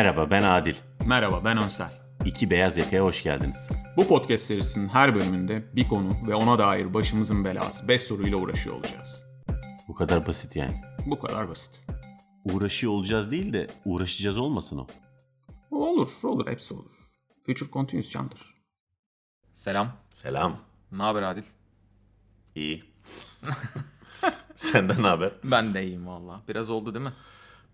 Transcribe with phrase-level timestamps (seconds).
[0.00, 0.74] Merhaba ben Adil.
[1.06, 1.92] Merhaba ben Önsel.
[2.24, 3.68] İki Beyaz Yaka'ya hoş geldiniz.
[3.96, 8.76] Bu podcast serisinin her bölümünde bir konu ve ona dair başımızın belası 5 soruyla uğraşıyor
[8.76, 9.22] olacağız.
[9.88, 10.82] Bu kadar basit yani.
[11.06, 11.84] Bu kadar basit.
[12.44, 14.86] Uğraşıyor olacağız değil de uğraşacağız olmasın o.
[15.70, 16.90] Olur, olur, hepsi olur.
[17.46, 18.40] Future Continuous candır.
[19.54, 19.88] Selam.
[20.14, 20.56] Selam.
[20.92, 21.44] Ne haber Adil?
[22.54, 22.84] İyi.
[24.56, 25.32] Senden ne haber?
[25.44, 26.40] Ben de iyiyim valla.
[26.48, 27.12] Biraz oldu değil mi?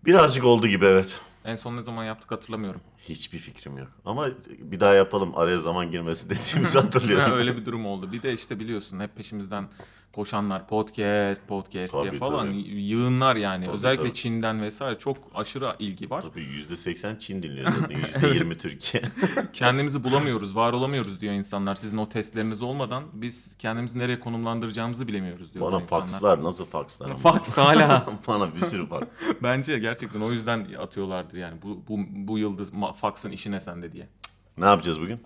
[0.05, 1.21] Birazcık oldu gibi evet.
[1.47, 2.81] En son ne zaman yaptık hatırlamıyorum.
[3.09, 3.87] Hiçbir fikrim yok.
[4.05, 4.29] Ama
[4.59, 7.31] bir daha yapalım araya zaman girmesi dediğimizi hatırlıyorum.
[7.31, 8.11] Öyle bir durum oldu.
[8.11, 9.67] Bir de işte biliyorsun hep peşimizden
[10.17, 12.81] koşanlar podcast, podcast diye Tabii, falan tabii.
[12.81, 13.69] yığınlar yani.
[13.69, 14.13] Özellikle tabii.
[14.13, 16.21] Çin'den vesaire çok aşırı ilgi var.
[16.21, 17.97] Tabii %80 Çin dinliyor zaten.
[18.31, 19.03] %20 Türkiye.
[19.53, 21.75] Kendimizi bulamıyoruz, var olamıyoruz diyor insanlar.
[21.75, 27.17] Sizin o testleriniz olmadan biz kendimizi nereye konumlandıracağımızı bilemiyoruz diyorlar Bana fakslar nasıl fakslar?
[27.23, 28.05] Fax hala.
[28.27, 29.07] Bana bir sürü faks.
[29.43, 31.61] Bence gerçekten o yüzden atıyorlardır yani.
[31.61, 34.07] Bu, bu, bu yıldız faksın işine sende diye.
[34.57, 35.19] Ne yapacağız bugün?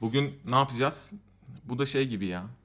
[0.00, 1.12] Bugün ne yapacağız?
[1.64, 2.57] Bu da şey gibi ya.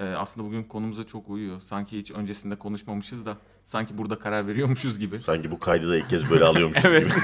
[0.00, 1.60] Ee, aslında bugün konumuza çok uyuyor.
[1.60, 5.18] Sanki hiç öncesinde konuşmamışız da sanki burada karar veriyormuşuz gibi.
[5.18, 7.02] Sanki bu kaydı da ilk kez böyle alıyormuşuz Evet.
[7.04, 7.12] gibi.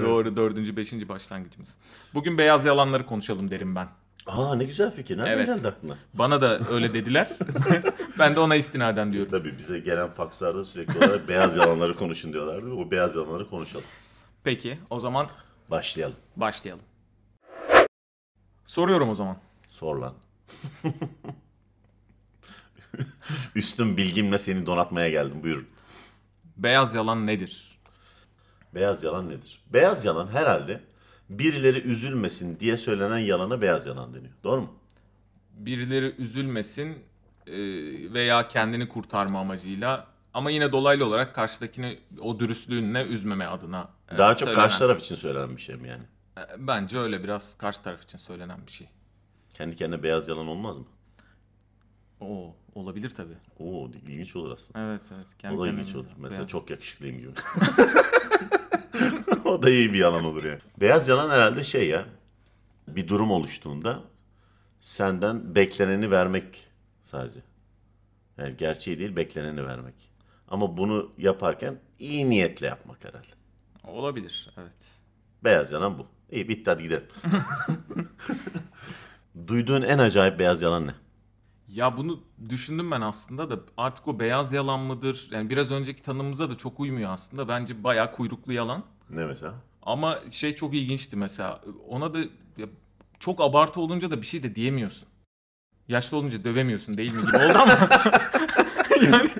[0.00, 1.78] Doğru dördüncü, beşinci başlangıcımız.
[2.14, 3.88] Bugün beyaz yalanları konuşalım derim ben.
[4.26, 5.18] Aa ne güzel fikir.
[5.18, 5.46] Nereden Evet.
[5.46, 5.94] geldi aklına?
[6.14, 7.28] Bana da öyle dediler.
[8.18, 9.30] ben de ona istinaden diyorum.
[9.30, 12.72] Tabii bize gelen fakslarda sürekli olarak beyaz yalanları konuşun diyorlardı.
[12.74, 13.84] O beyaz yalanları konuşalım.
[14.44, 15.26] Peki o zaman
[15.70, 16.16] Başlayalım.
[16.36, 16.82] başlayalım.
[18.66, 19.36] Soruyorum o zaman.
[19.80, 20.14] Sor lan.
[23.54, 25.42] Üstün bilgimle seni donatmaya geldim.
[25.42, 25.66] Buyurun.
[26.56, 27.78] Beyaz yalan nedir?
[28.74, 29.62] Beyaz yalan nedir?
[29.72, 30.80] Beyaz yalan herhalde
[31.30, 34.32] birileri üzülmesin diye söylenen yalana beyaz yalan deniyor.
[34.44, 34.72] Doğru mu?
[35.52, 36.98] birileri üzülmesin
[37.46, 37.56] e,
[38.14, 44.34] veya kendini kurtarma amacıyla ama yine dolaylı olarak karşıdakini o dürüstlüğünle üzmeme adına e, Daha
[44.34, 44.64] çok söylenen.
[44.64, 46.02] karşı taraf için söylenen bir şey mi yani?
[46.38, 48.88] E, Bence öyle biraz karşı taraf için söylenen bir şey.
[49.60, 50.84] Kendi kendine beyaz yalan olmaz mı?
[52.20, 53.36] Oo olabilir tabii.
[53.58, 54.80] Oo ilginç olur aslında.
[54.80, 55.26] Evet evet.
[55.38, 56.06] Kendi O da ilginç olur.
[56.18, 57.30] Mesela beyaz- çok yakışıklıyım gibi.
[59.44, 60.58] o da iyi bir yalan olur yani.
[60.80, 62.06] Beyaz yalan herhalde şey ya.
[62.88, 64.02] Bir durum oluştuğunda
[64.80, 66.66] senden bekleneni vermek
[67.02, 67.40] sadece.
[68.38, 69.94] Yani gerçeği değil bekleneni vermek.
[70.48, 73.26] Ama bunu yaparken iyi niyetle yapmak herhalde.
[73.84, 74.90] Olabilir evet.
[75.44, 76.06] Beyaz yalan bu.
[76.30, 77.08] İyi bitti hadi gidelim.
[79.46, 80.94] Duyduğun en acayip beyaz yalan ne?
[81.68, 85.28] Ya bunu düşündüm ben aslında da artık o beyaz yalan mıdır?
[85.30, 87.48] Yani biraz önceki tanımımıza da çok uymuyor aslında.
[87.48, 88.84] Bence bayağı kuyruklu yalan.
[89.10, 89.54] Ne mesela?
[89.82, 91.60] Ama şey çok ilginçti mesela.
[91.88, 92.18] Ona da
[93.18, 95.08] çok abartı olunca da bir şey de diyemiyorsun.
[95.88, 97.78] Yaşlı olunca dövemiyorsun değil mi gibi oldu ama.
[99.02, 99.30] yani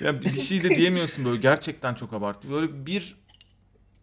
[0.00, 2.52] ya bir şey de diyemiyorsun böyle gerçekten çok abartı.
[2.54, 3.14] Böyle bir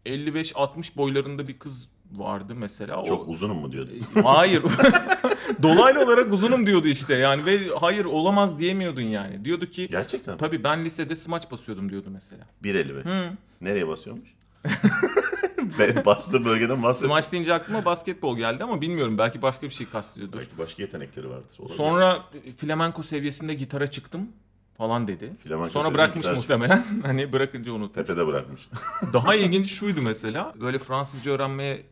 [0.06, 3.06] 55-60 boylarında bir kız vardı mesela.
[3.06, 3.92] Çok o, uzunum mu diyordu?
[4.24, 4.64] Hayır.
[5.64, 9.46] Dolaylı olarak uzunum diyordu işte yani ve hayır olamaz diyemiyordun yani.
[9.46, 10.38] Diyordu ki Gerçekten mi?
[10.38, 12.44] tabii ben lisede smaç basıyordum diyordu mesela.
[12.64, 13.30] 1.55.
[13.62, 14.30] Nereye basıyormuş?
[15.80, 17.06] ben bastığı bölgeden bastı.
[17.06, 20.38] Smaç deyince aklıma basketbol geldi ama bilmiyorum belki başka bir şey kastediyordur.
[20.38, 21.60] Belki başka yetenekleri vardır.
[21.60, 21.78] Olabilir.
[21.78, 22.24] Sonra
[22.58, 24.30] flamenko seviyesinde gitara çıktım
[24.80, 25.34] falan dedi.
[25.44, 26.86] Flamenko Sonra bırakmış muhtemelen.
[27.04, 28.08] hani bırakınca unutmuş.
[28.08, 28.70] Tepede bırakmış.
[29.14, 30.54] Daha ilginç şuydu mesela.
[30.62, 31.84] Böyle Fransızca öğrenmeye e,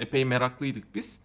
[0.00, 1.20] epey meraklıydık biz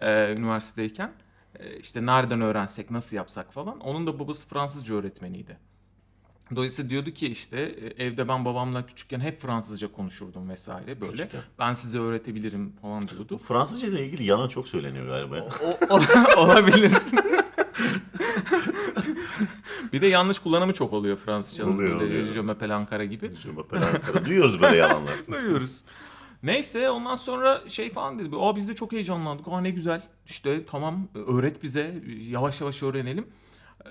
[0.00, 1.12] e, üniversitedeyken.
[1.58, 3.80] E, işte nereden öğrensek, nasıl yapsak falan.
[3.80, 5.56] Onun da babası Fransızca öğretmeniydi.
[6.56, 11.12] Dolayısıyla diyordu ki işte e, evde ben babamla küçükken hep Fransızca konuşurdum vesaire böyle.
[11.12, 11.40] Küçükken.
[11.58, 13.38] Ben size öğretebilirim falan diyordu.
[13.38, 15.48] Fransızca ile ilgili yalan çok söyleniyor galiba.
[15.64, 16.92] O, o- olabilir.
[19.92, 21.74] Bir de yanlış kullanımı çok oluyor Fransızcanın.
[21.74, 22.32] Oluyor, Böyle oluyor.
[22.34, 23.32] Je m'appelle Ankara gibi.
[23.42, 24.24] Cuma Pelankara.
[24.24, 25.14] Duyuyoruz böyle yalanlar.
[25.32, 25.80] Duyuyoruz.
[26.42, 28.36] Neyse ondan sonra şey falan dedi.
[28.40, 29.48] Aa biz de çok heyecanlandık.
[29.48, 30.02] Aa ne güzel.
[30.26, 32.02] İşte tamam öğret bize.
[32.20, 33.26] Yavaş yavaş öğrenelim.
[33.84, 33.88] Ee,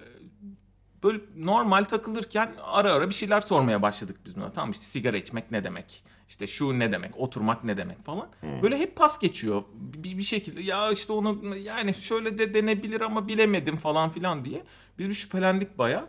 [1.03, 4.51] Böyle normal takılırken ara ara bir şeyler sormaya başladık biz buna.
[4.51, 6.03] Tamam işte sigara içmek ne demek?
[6.29, 7.17] İşte şu ne demek?
[7.17, 8.27] Oturmak ne demek falan.
[8.61, 9.63] Böyle hep pas geçiyor.
[9.73, 14.63] Bir, bir şekilde ya işte onu yani şöyle de denebilir ama bilemedim falan filan diye.
[14.99, 16.05] Biz bir şüphelendik baya.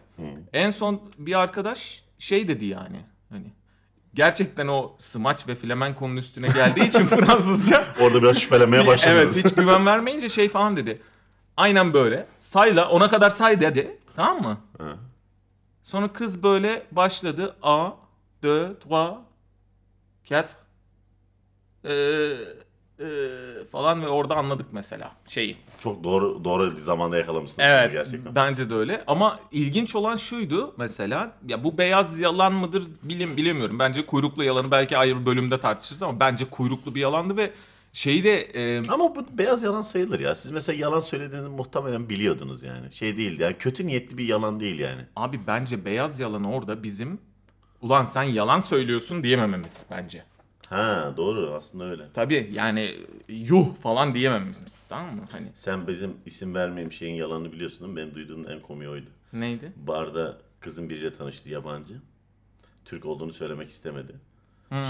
[0.53, 3.01] En son bir arkadaş şey dedi yani.
[3.31, 3.53] Hani
[4.15, 9.37] gerçekten o smaç ve flamenkonun üstüne geldiği için Fransızca Orada biraz şüphelenmeye başladınız.
[9.37, 11.03] evet hiç güven vermeyince şey falan dedi.
[11.57, 12.27] Aynen böyle.
[12.39, 13.99] Sayla ona kadar say dedi.
[14.17, 14.59] Tamam mı?
[14.79, 14.97] Hı.
[15.83, 17.57] Sonra kız böyle başladı.
[17.63, 17.91] A,
[18.43, 18.77] 2, 3,
[20.31, 20.57] 4.
[21.85, 21.91] Ee,
[23.01, 23.07] e,
[23.73, 25.57] falan ve orada anladık mesela şeyi.
[25.83, 28.35] Çok doğru doğru zamanda yakalamışsınız Evet gerçekten.
[28.35, 33.79] bence de öyle ama ilginç olan şuydu mesela ya bu beyaz yalan mıdır bilim bilemiyorum.
[33.79, 37.51] Bence kuyruklu yalanı belki ayrı bir bölümde tartışırız ama bence kuyruklu bir yalandı ve
[37.93, 40.35] şeyi de e, Ama bu beyaz yalan sayılır ya.
[40.35, 42.93] Siz mesela yalan söylediğini muhtemelen biliyordunuz yani.
[42.93, 45.03] Şey değildi yani kötü niyetli bir yalan değil yani.
[45.17, 47.19] abi bence beyaz yalan orada bizim
[47.83, 50.25] ulan sen yalan söylüyorsun diyemememiz bence.
[50.69, 52.03] Ha doğru aslında öyle.
[52.15, 52.95] Tabii yani
[53.29, 55.23] yuh falan diyemememiz tamam mı?
[55.33, 57.97] Hani Sen bizim isim vermeyeyim şeyin yalanını biliyorsun değil mi?
[57.97, 59.07] Benim duyduğum en komiği oydu.
[59.33, 59.73] neydi?
[59.77, 61.95] Barda kızın biriyle tanıştı yabancı.
[62.85, 64.13] Türk olduğunu söylemek istemedi.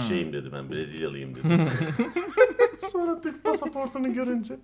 [0.09, 1.47] Şeyim dedi ben Brezilyalıyım dedi.
[2.81, 4.59] Sonra Türk pasaportunu görünce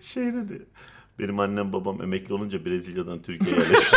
[0.00, 0.66] şey dedi.
[1.18, 3.90] Benim annem babam emekli olunca Brezilya'dan Türkiye'ye yerleşmiş.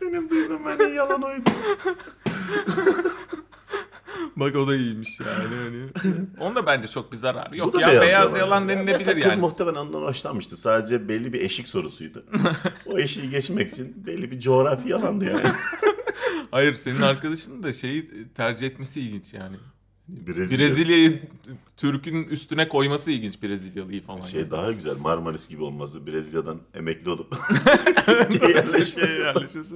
[0.00, 1.50] Benim duyduğum en iyi yalan oydu.
[4.36, 5.54] Bak o da iyiymiş yani.
[5.56, 5.86] Hani.
[6.40, 9.30] Onda bence çok bir zarar Bu yok da ya beyaz, yalan, Ya denilebilir Mesela yani.
[9.30, 10.56] kız muhtemelen ondan hoşlanmıştı.
[10.56, 12.24] Sadece belli bir eşik sorusuydu.
[12.86, 15.42] o eşiği geçmek için belli bir coğrafi yalandı yani.
[16.50, 19.56] Hayır senin arkadaşın da şeyi tercih etmesi ilginç yani.
[20.08, 21.22] Brezilya, Brezilya'yı
[21.76, 24.20] Türk'ün üstüne koyması ilginç Brezilyalıyı falan.
[24.20, 24.50] şey yani.
[24.50, 26.06] daha güzel Marmaris gibi olması.
[26.06, 27.30] Brezilya'dan emekli olup
[28.06, 28.86] Türkiye'ye yerleşmek.
[28.86, 29.74] Türkiye'ye yerleşmesi.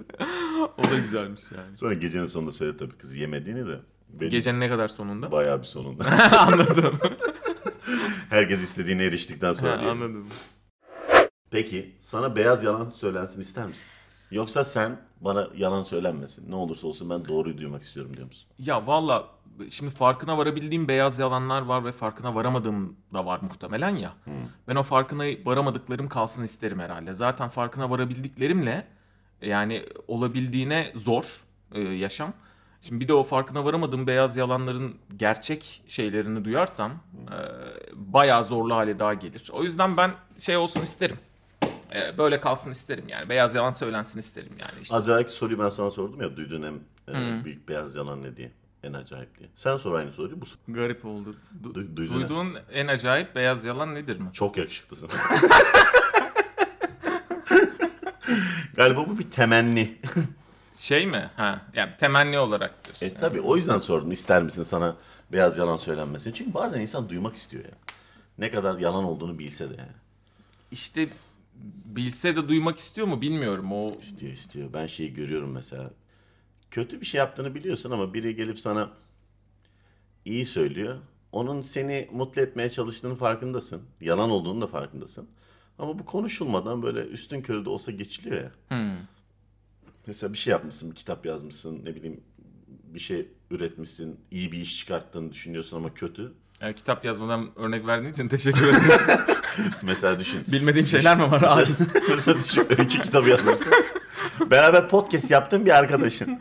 [0.78, 1.76] o da güzelmiş yani.
[1.76, 3.80] Sonra gecenin sonunda söyledi tabii kızı yemediğini de.
[4.08, 5.32] Benim Gecenin ne kadar sonunda?
[5.32, 6.04] Bayağı bir sonunda.
[6.38, 6.98] Anladım.
[8.28, 9.90] Herkes istediğine eriştikten sonra diye.
[9.90, 10.26] Anladım.
[11.50, 13.86] Peki sana beyaz yalan söylensin ister misin?
[14.30, 16.50] Yoksa sen bana yalan söylenmesin.
[16.50, 18.48] Ne olursa olsun ben doğruyu duymak istiyorum diyor musun?
[18.58, 19.28] Ya valla
[19.70, 24.12] şimdi farkına varabildiğim beyaz yalanlar var ve farkına varamadığım da var muhtemelen ya.
[24.68, 27.12] Ben o farkına varamadıklarım kalsın isterim herhalde.
[27.12, 28.86] Zaten farkına varabildiklerimle
[29.42, 31.40] yani olabildiğine zor
[31.72, 32.32] e, yaşam.
[32.80, 37.38] Şimdi bir de o farkına varamadığım beyaz yalanların gerçek şeylerini duyarsam e,
[37.94, 39.50] bayağı zorlu hale daha gelir.
[39.52, 41.16] O yüzden ben şey olsun isterim.
[41.94, 43.28] E, böyle kalsın isterim yani.
[43.28, 44.82] Beyaz yalan söylensin isterim yani.
[44.82, 46.74] İşte Acayip soruyu ben sana sordum ya duyduğun en
[47.14, 48.52] e, büyük beyaz yalan ne diye.
[48.82, 49.48] En acayip diye.
[49.56, 50.40] Sen sor aynı soruyu.
[50.40, 51.36] Bu garip oldu.
[51.62, 54.26] Du- Du- duydun duyduğun en acayip beyaz yalan nedir mi?
[54.32, 55.10] çok yakışıklısın.
[58.76, 59.96] Galiba bu bir temenni.
[60.78, 61.30] Şey mi?
[61.36, 63.06] Ha, yani temenni olarak diyorsun.
[63.06, 64.96] E tabi o yüzden sordum ister misin sana
[65.32, 66.34] beyaz yalan söylenmesini.
[66.34, 67.70] Çünkü bazen insan duymak istiyor ya.
[68.38, 69.92] Ne kadar yalan olduğunu bilse de yani.
[70.70, 71.08] İşte
[71.84, 73.72] bilse de duymak istiyor mu bilmiyorum.
[73.72, 74.72] O İstiyor istiyor.
[74.72, 75.90] Ben şeyi görüyorum mesela.
[76.72, 78.90] Kötü bir şey yaptığını biliyorsun ama biri gelip sana
[80.24, 80.98] iyi söylüyor.
[81.32, 83.82] Onun seni mutlu etmeye çalıştığının farkındasın.
[84.00, 85.28] Yalan olduğunu da farkındasın.
[85.78, 88.52] Ama bu konuşulmadan böyle üstün körü de olsa geçiliyor ya.
[90.06, 92.20] Mesela bir şey yapmışsın, bir kitap yazmışsın, ne bileyim
[92.68, 96.32] bir şey üretmişsin, iyi bir iş çıkarttığını düşünüyorsun ama kötü.
[96.60, 98.90] yani kitap yazmadan örnek verdiğin için teşekkür ederim.
[99.82, 100.44] Mesela düşün.
[100.48, 101.42] Bilmediğim şeyler mi var?
[101.42, 101.64] Aa,
[102.08, 103.72] Mesela düşün öykü kitabı yazmışsın.
[104.50, 106.38] Beraber podcast yaptığın bir arkadaşın.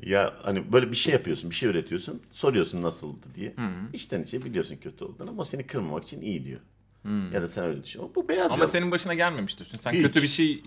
[0.00, 2.22] Ya hani böyle bir şey yapıyorsun, bir şey üretiyorsun.
[2.30, 3.54] Soruyorsun nasıldı diye.
[3.92, 6.60] İçten içe biliyorsun kötü olduğunu ama seni kırmamak için iyi diyor.
[7.32, 8.02] Ya da sen öyle düşün.
[8.14, 8.64] Bu beyaz Ama yalan.
[8.64, 9.64] senin başına gelmemiştir.
[9.64, 10.02] Çünkü sen Hiç.
[10.02, 10.62] kötü bir şey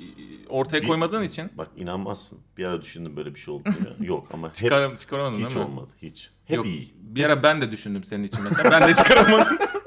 [0.50, 2.40] ortaya Bir- koymadığın için Bak inanmazsın.
[2.58, 3.64] Bir ara düşündüm böyle bir şey oldu
[4.00, 4.08] diye.
[4.10, 5.64] Yok ama hep, çıkar, çıkaramadın hiç değil mi?
[5.64, 5.88] olmadı.
[6.02, 6.30] Hiç.
[6.46, 6.94] Hep Yok, iyi.
[6.98, 8.72] Bir ara ben de düşündüm senin için mesela.
[8.72, 9.58] Ben de çıkaramadım.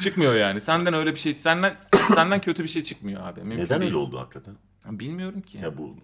[0.00, 0.60] Çıkmıyor yani.
[0.60, 1.76] Senden öyle bir şey, senden
[2.14, 3.40] senden kötü bir şey çıkmıyor abi.
[3.40, 3.90] Mümkün Neden değil.
[3.90, 4.54] öyle oldu hakikaten?
[4.90, 5.58] Bilmiyorum ki.
[5.58, 5.96] Ya bu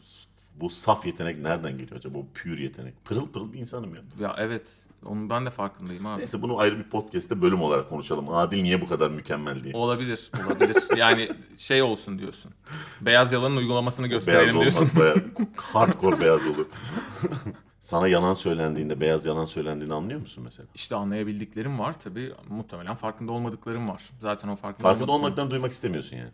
[0.61, 2.15] bu saf yetenek nereden geliyor acaba?
[2.15, 3.05] Bu pür yetenek.
[3.05, 4.01] Pırıl pırıl bir insanım ya.
[4.21, 4.83] Ya evet.
[5.07, 6.19] Onun ben de farkındayım abi.
[6.19, 8.29] Neyse bunu ayrı bir podcast'te bölüm olarak konuşalım.
[8.35, 9.75] Adil niye bu kadar mükemmel diye.
[9.77, 10.77] Olabilir, olabilir.
[10.97, 12.53] Yani şey olsun diyorsun.
[13.01, 14.79] Beyaz yalanın uygulamasını beyaz gösterelim olmaz.
[14.79, 14.99] diyorsun.
[15.01, 15.17] Bayağı
[15.57, 16.67] hardcore beyaz olur.
[17.83, 20.67] Sana yalan söylendiğinde, beyaz yalan söylendiğini anlıyor musun mesela?
[20.75, 22.33] İşte anlayabildiklerim var tabii.
[22.49, 24.03] Muhtemelen farkında olmadıklarım var.
[24.19, 26.31] Zaten o farkında, Farkında olmadıklarım- olmaklarını duymak istemiyorsun yani.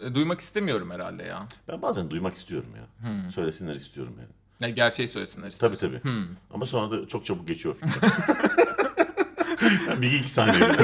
[0.00, 1.46] E, Duymak istemiyorum herhalde ya.
[1.68, 3.08] Ben bazen duymak istiyorum ya.
[3.10, 3.30] Hmm.
[3.30, 4.28] Söylesinler istiyorum yani.
[4.60, 6.00] Ne gerçeği söylesinler Tabii istiyorsun.
[6.02, 6.12] tabii.
[6.14, 6.26] Hmm.
[6.54, 8.02] Ama sonra da çok çabuk geçiyor fikir.
[10.02, 10.64] bir iki saniye.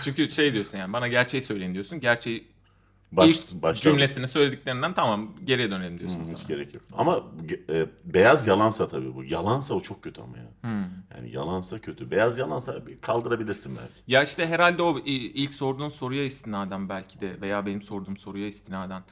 [0.00, 2.00] Çünkü şey diyorsun yani bana gerçeği söyleyin diyorsun.
[2.00, 2.48] Gerçeği
[3.12, 6.28] Baş, ilk başta- cümlesini söylediklerinden tamam geriye dönelim diyorsun.
[6.28, 6.82] Hı, Hiç gerek yok.
[6.92, 7.20] Ama
[7.70, 9.24] e, beyaz yalansa tabii bu.
[9.24, 10.44] Yalansa o çok kötü ama ya.
[10.60, 10.84] Hmm.
[11.16, 12.10] Yani yalansa kötü.
[12.10, 13.92] Beyaz yalansa kaldırabilirsin belki.
[14.06, 19.02] Ya işte herhalde o ilk sorduğun soruya istinaden belki de veya benim sorduğum soruya istinaden.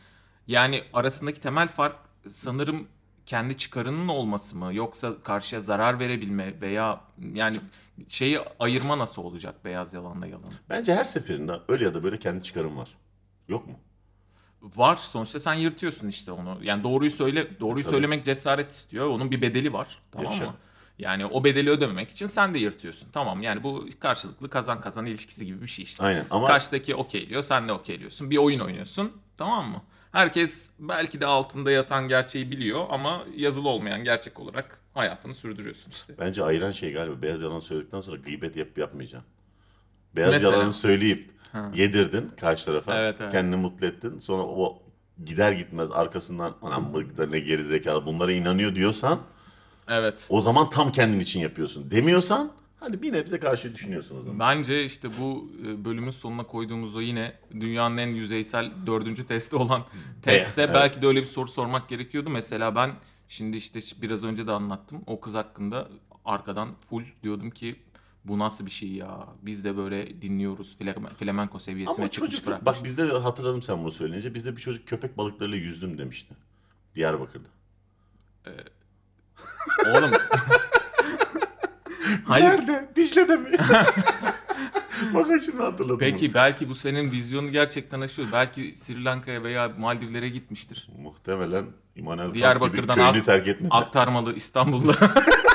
[0.47, 1.97] Yani arasındaki temel fark
[2.28, 2.87] sanırım
[3.26, 7.00] kendi çıkarının olması mı yoksa karşıya zarar verebilme veya
[7.35, 7.61] yani
[8.09, 10.52] şeyi ayırma nasıl olacak beyaz yalanla yalan?
[10.71, 12.88] Bence her seferinde öyle ya da böyle kendi çıkarım var.
[13.49, 13.75] Yok mu?
[14.62, 16.58] Var sonuçta sen yırtıyorsun işte onu.
[16.62, 19.06] Yani doğruyu söyle doğruyu söylemek cesaret istiyor.
[19.06, 19.98] Onun bir bedeli var.
[20.12, 20.46] Tamam Yaşa.
[20.46, 20.54] mı?
[20.98, 23.08] Yani o bedeli ödememek için sen de yırtıyorsun.
[23.12, 26.04] Tamam yani bu karşılıklı kazan kazan ilişkisi gibi bir şey işte.
[26.04, 28.30] Aynen ama Karşıdaki okeyliyor, sen de okeyliyorsun.
[28.30, 29.12] Bir oyun oynuyorsun.
[29.36, 29.82] Tamam mı?
[30.12, 36.14] Herkes belki de altında yatan gerçeği biliyor ama yazılı olmayan gerçek olarak hayatını sürdürüyorsun işte.
[36.18, 39.30] bence ayıran şey galiba beyaz yalan söyledikten sonra gıybet yapıp yapmayacaksın.
[40.16, 40.52] Beyaz Mesela?
[40.52, 41.30] yalanı söyleyip
[41.75, 42.95] yedirdin karşı tarafa.
[42.95, 43.33] Evet, evet.
[43.33, 44.19] Kendini mutlu ettin.
[44.19, 44.83] Sonra o
[45.25, 49.19] gider gitmez arkasından anam bu da ne geri zekalı bunlara inanıyor diyorsan
[49.88, 50.26] Evet.
[50.31, 51.90] o zaman tam kendin için yapıyorsun.
[51.90, 54.38] Demiyorsan hani bir nebze karşı düşünüyorsun o zaman.
[54.38, 59.83] Bence işte bu e, bölümün sonuna koyduğumuz o yine dünyanın en yüzeysel dördüncü testi olan
[60.23, 60.75] testte evet.
[60.75, 62.31] belki de öyle bir soru sormak gerekiyordu.
[62.31, 62.90] Mesela ben
[63.28, 65.02] şimdi işte biraz önce de anlattım.
[65.07, 65.88] O kız hakkında
[66.25, 67.76] arkadan full diyordum ki
[68.28, 69.26] bu nasıl bir şey ya?
[69.42, 70.76] Biz de böyle dinliyoruz.
[70.80, 72.66] Flame- Flamenco seviyesine Ama çıkmış çocuk bırakmış.
[72.66, 76.35] bak bizde de hatırladım sen bunu söyleyince bizde bir çocuk köpek balıklarıyla yüzdüm demişti.
[76.94, 77.49] Diyarbakır'da.
[79.87, 80.11] Oğlum.
[82.25, 82.44] Hayır.
[82.44, 82.88] Nerede?
[82.97, 83.50] Dicle'de mi?
[85.14, 85.99] Bakın şimdi hatırladım.
[85.99, 88.28] Peki belki bu senin vizyonu gerçekten aşıyor.
[88.32, 90.88] Belki Sri Lanka'ya veya Maldivlere gitmiştir.
[90.92, 91.02] bunu.
[91.02, 91.66] Muhtemelen
[91.97, 93.68] İmanuel Diyarbakır'dan ak- terk etmedi.
[93.75, 94.94] Aktarmalı İstanbul'da.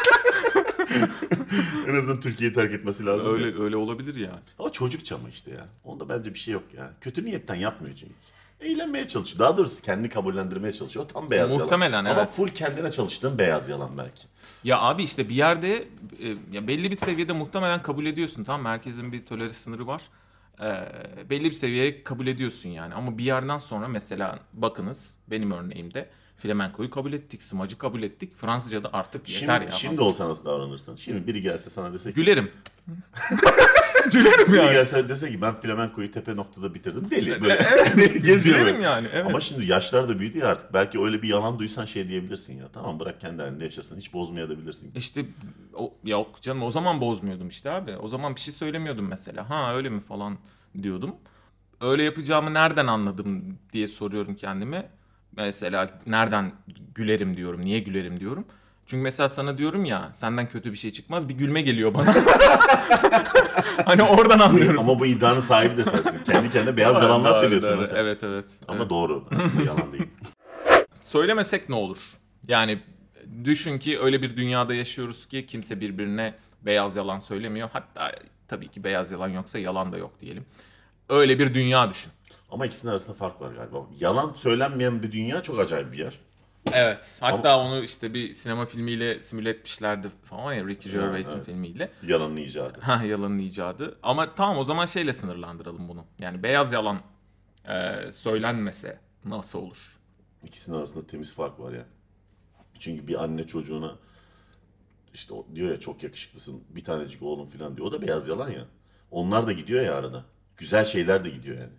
[1.87, 3.27] en azından Türkiye'yi terk etmesi lazım.
[3.27, 3.45] ya.
[3.45, 4.39] öyle öyle olabilir yani.
[4.59, 5.65] Ama çocukça mı işte ya?
[5.83, 6.93] Onda bence bir şey yok ya.
[7.01, 8.13] Kötü niyetten yapmıyor çünkü.
[8.61, 9.39] Eğlenmeye çalışıyor.
[9.39, 11.05] Daha doğrusu kendini kabullendirmeye çalışıyor.
[11.13, 12.09] Tam beyaz Muhtemelen, yalan.
[12.09, 12.33] Ama evet.
[12.33, 14.23] full kendine çalıştığın beyaz yalan belki.
[14.63, 15.75] Ya abi işte bir yerde
[16.19, 18.69] e, ya belli bir seviyede muhtemelen kabul ediyorsun tamam mı?
[18.69, 20.01] Herkesin bir tolere sınırı var.
[20.61, 22.93] Ee, belli bir seviyeye kabul ediyorsun yani.
[22.93, 28.35] Ama bir yerden sonra mesela bakınız benim örneğimde flamenkoyu kabul ettik, smacı kabul ettik.
[28.35, 29.71] Fransızca'da artık yeter Şimdi, ya.
[29.71, 30.95] şimdi olsa nasıl davranırsın?
[30.95, 32.15] Şimdi biri gelse sana dese ki...
[32.15, 32.51] Gülerim.
[34.13, 34.73] Gülerim Biri yani.
[34.73, 37.09] gelse dese ki ben flamenkoyu tepe noktada bitirdim.
[37.11, 37.41] Deli.
[37.41, 37.57] Böyle
[38.19, 38.85] geziyor Gülerim böyle.
[38.87, 39.07] yani.
[39.13, 39.25] Evet.
[39.25, 40.73] Ama şimdi yaşlar da büyüdü ya artık.
[40.73, 42.65] Belki öyle bir yalan duysan şey diyebilirsin ya.
[42.73, 43.97] Tamam bırak kendi halinde yaşasın.
[43.97, 44.91] Hiç bozmayabilirsin.
[44.95, 45.25] İşte
[45.73, 47.97] o, yok canım o zaman bozmuyordum işte abi.
[47.97, 49.49] O zaman bir şey söylemiyordum mesela.
[49.49, 50.37] Ha öyle mi falan
[50.83, 51.15] diyordum.
[51.81, 54.89] Öyle yapacağımı nereden anladım diye soruyorum kendime.
[55.37, 56.51] Mesela nereden
[56.95, 57.65] gülerim diyorum.
[57.65, 58.45] Niye gülerim diyorum.
[58.85, 62.13] Çünkü mesela sana diyorum ya senden kötü bir şey çıkmaz bir gülme geliyor bana.
[63.85, 64.79] hani oradan anlıyorum.
[64.79, 66.23] Ama bu iddianın sahibi de sensin.
[66.23, 67.99] Kendi kendine beyaz yalanlar söylüyorsun mesela.
[67.99, 68.45] Evet evet.
[68.67, 69.25] Ama doğru.
[69.45, 70.07] Aslında yalan değil.
[71.01, 72.11] söylemesek ne olur?
[72.47, 72.79] Yani
[73.43, 77.69] düşün ki öyle bir dünyada yaşıyoruz ki kimse birbirine beyaz yalan söylemiyor.
[77.73, 78.11] Hatta
[78.47, 80.45] tabii ki beyaz yalan yoksa yalan da yok diyelim.
[81.09, 82.11] Öyle bir dünya düşün.
[82.53, 83.87] Ama ikisinin arasında fark var galiba.
[83.99, 86.19] Yalan söylenmeyen bir dünya çok acayip bir yer.
[86.73, 87.17] Evet.
[87.21, 91.45] Hatta onu işte bir sinema filmiyle simüle etmişlerdi falan ya Ricky Gervais'in evet.
[91.45, 91.91] filmiyle.
[92.07, 92.79] Yalanın icadı.
[92.81, 93.97] Ha yalanın icadı.
[94.03, 96.05] Ama tamam o zaman şeyle sınırlandıralım bunu.
[96.19, 96.97] Yani beyaz yalan
[97.67, 99.97] e, söylenmese nasıl olur?
[100.43, 101.85] İkisinin arasında temiz fark var ya.
[102.79, 103.95] Çünkü bir anne çocuğuna
[105.13, 107.87] işte diyor ya çok yakışıklısın bir tanecik oğlum falan diyor.
[107.87, 108.65] O da beyaz yalan ya.
[109.11, 110.25] Onlar da gidiyor ya arada.
[110.57, 111.73] Güzel şeyler de gidiyor yani.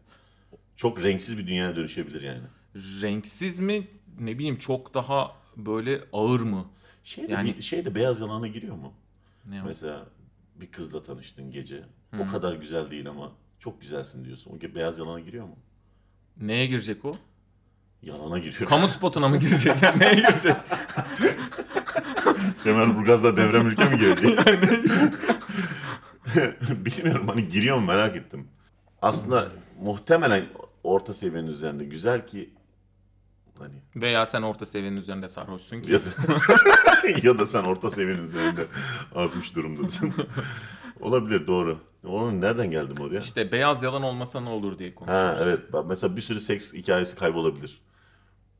[0.76, 2.42] Çok renksiz bir dünyaya dönüşebilir yani.
[2.74, 3.88] Renksiz mi
[4.20, 6.64] ne bileyim çok daha böyle ağır mı?
[7.04, 8.92] Şey de, Yani- bir, şey de beyaz yalana giriyor mu?
[9.48, 9.66] Ne o?
[9.66, 10.06] Mesela
[10.56, 11.82] bir kızla tanıştın gece.
[12.18, 14.58] O kadar güzel değil ama çok güzelsin diyorsun.
[14.58, 15.56] O beyaz yalana giriyor mu?
[16.40, 17.16] Neye girecek o?
[18.02, 18.68] Yalana giriyor.
[18.68, 19.82] Kamu spotuna mı girecek?
[19.82, 20.54] Yani neye girecek?
[22.64, 24.38] Kemerburgaz'da devrem ülke mi gelecek?
[26.70, 28.48] Bilmiyorum hani giriyor mu merak ettim.
[29.02, 29.48] Aslında
[29.82, 30.44] muhtemelen
[30.84, 32.50] orta seviyenin üzerinde güzel ki
[33.58, 35.92] hani Veya sen orta seviyenin üzerinde sarhoşsun ki.
[35.92, 36.04] ya da,
[37.22, 38.66] ya da sen orta seviyenin üzerinde
[39.14, 40.12] azmış durumdasın.
[41.00, 41.78] Olabilir doğru.
[42.06, 43.18] Onun nereden geldim oraya?
[43.18, 45.40] İşte beyaz yalan olmasa ne olur diye konuşuyoruz.
[45.40, 45.60] Ha evet.
[45.86, 47.80] Mesela bir sürü seks hikayesi kaybolabilir.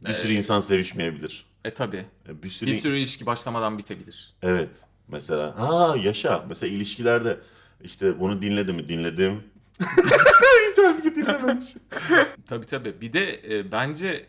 [0.08, 1.46] Bir sürü insan sevişmeyebilir.
[1.64, 2.06] E tabi.
[2.28, 4.34] E, Bir sürü, Bir sürü ilişki başlamadan bitebilir.
[4.42, 4.70] Evet.
[5.08, 6.44] Mesela ha yaşa.
[6.48, 7.40] Mesela ilişkilerde
[7.82, 8.88] işte bunu dinledi mi?
[8.88, 9.42] Dinledim.
[9.80, 11.74] Hiç halbuki dinlememiş.
[12.46, 13.00] Tabi tabi.
[13.00, 14.26] Bir de e, bence e,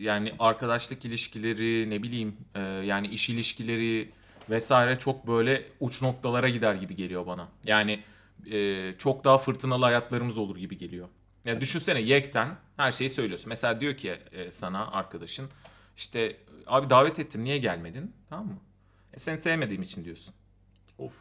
[0.00, 4.10] yani arkadaşlık ilişkileri ne bileyim e, yani iş ilişkileri
[4.50, 7.48] vesaire çok böyle uç noktalara gider gibi geliyor bana.
[7.64, 8.02] Yani
[8.50, 11.08] e, çok daha fırtınalı hayatlarımız olur gibi geliyor.
[11.44, 13.48] Ya düşünsene yekten her şeyi söylüyorsun.
[13.48, 15.48] Mesela diyor ki e, sana arkadaşın
[15.96, 18.12] işte abi davet ettim niye gelmedin?
[18.30, 18.58] Tamam mı?
[19.14, 20.34] E seni sevmediğim için diyorsun.
[20.98, 21.14] Of.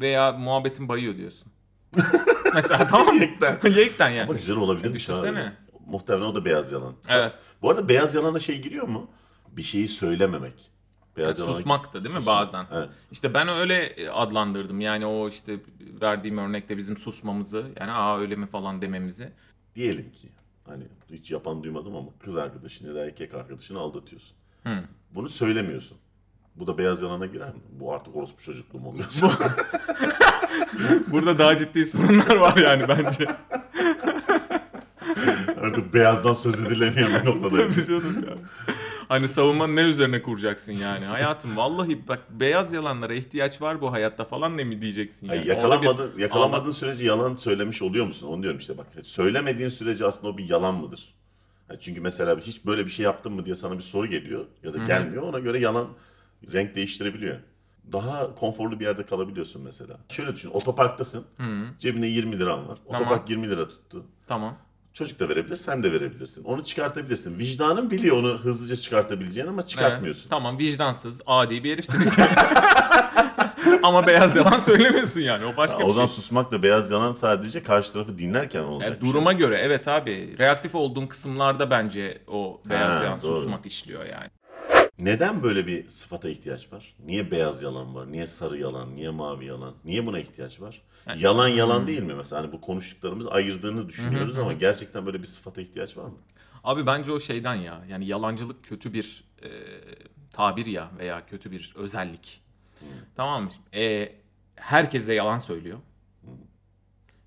[0.00, 1.51] Veya muhabbetin bayıyor diyorsun.
[2.54, 3.20] Mesela tamam mı?
[3.20, 3.58] Yekten.
[3.76, 4.28] yekten yani.
[4.30, 4.94] Ama güzel olabilir.
[4.94, 5.52] düşünsene.
[5.86, 6.94] Muhtemelen o da beyaz yalan.
[7.08, 7.32] Evet.
[7.62, 9.10] Bu arada beyaz yalana şey giriyor mu?
[9.48, 10.70] Bir şeyi söylememek.
[11.16, 12.66] Beyaz yalana- Susmak da değil mi Susmak, bazen?
[12.72, 12.88] evet.
[13.12, 14.80] İşte ben öyle adlandırdım.
[14.80, 15.60] Yani o işte
[16.00, 19.32] verdiğim örnekte bizim susmamızı yani aa öyle mi falan dememizi.
[19.74, 20.28] Diyelim ki
[20.66, 24.36] Hani hiç yapan duymadım ama kız arkadaşını ya da erkek arkadaşını aldatıyorsun.
[25.14, 25.98] Bunu söylemiyorsun.
[26.56, 27.60] Bu da beyaz yalana girer mi?
[27.80, 29.04] Bu artık orospu çocukluğu mu oluyor?
[31.06, 33.26] Burada daha ciddi sorunlar var yani bence.
[35.62, 37.70] artık beyazdan söz edilemiyor bir noktada.
[37.70, 38.34] Tabii canım ya.
[39.08, 41.04] Hani savunmanı ne üzerine kuracaksın yani?
[41.04, 45.38] Hayatım vallahi bak beyaz yalanlara ihtiyaç var bu hayatta falan ne mi diyeceksin yani?
[45.40, 48.26] Orada yakalamadığın, bir- yakalamadığın sürece yalan söylemiş oluyor musun?
[48.28, 48.86] Onu diyorum işte bak.
[49.02, 51.14] Söylemediğin sürece aslında o bir yalan mıdır?
[51.68, 54.74] Ha, çünkü mesela hiç böyle bir şey yaptın mı diye sana bir soru geliyor ya
[54.74, 55.22] da gelmiyor.
[55.22, 55.88] Ona göre yalan
[56.52, 57.36] renk değiştirebiliyor.
[57.92, 59.96] Daha konforlu bir yerde kalabiliyorsun mesela.
[60.08, 60.50] Şöyle düşün.
[60.50, 61.24] Otoparktasın.
[61.78, 62.78] Cebine 20 liran var.
[62.86, 64.04] Otopark 20 lira tuttu.
[64.26, 64.56] Tamam.
[64.92, 66.44] Çocuk da verebilir, sen de verebilirsin.
[66.44, 67.38] Onu çıkartabilirsin.
[67.38, 70.20] Vicdanın biliyor onu hızlıca çıkartabileceğini ama çıkartmıyorsun.
[70.22, 72.28] Evet, tamam vicdansız, adi bir herifsin işte.
[73.82, 75.44] Ama beyaz yalan söylemiyorsun yani.
[75.44, 76.14] O başka O bir zaman şey.
[76.16, 78.88] susmakla beyaz yalan sadece karşı tarafı dinlerken olacak.
[78.90, 79.10] Yani bir şey.
[79.14, 80.34] duruma göre evet abi.
[80.38, 83.34] Reaktif olduğun kısımlarda bence o beyaz Ha, yalan doğru.
[83.34, 84.30] susmak işliyor yani.
[85.02, 86.94] Neden böyle bir sıfata ihtiyaç var?
[87.04, 88.12] Niye beyaz yalan var?
[88.12, 88.96] Niye sarı yalan?
[88.96, 89.74] Niye mavi yalan?
[89.84, 90.82] Niye buna ihtiyaç var?
[91.16, 92.42] yalan yalan değil mi mesela?
[92.42, 96.16] Hani bu konuştuklarımız ayırdığını düşünüyoruz ama gerçekten böyle bir sıfata ihtiyaç var mı?
[96.64, 97.84] Abi bence o şeyden ya.
[97.88, 99.48] Yani yalancılık kötü bir e,
[100.32, 102.40] tabir ya veya kötü bir özellik.
[103.16, 103.50] Tamam mı?
[103.74, 104.12] E,
[104.56, 105.78] herkes de yalan söylüyor.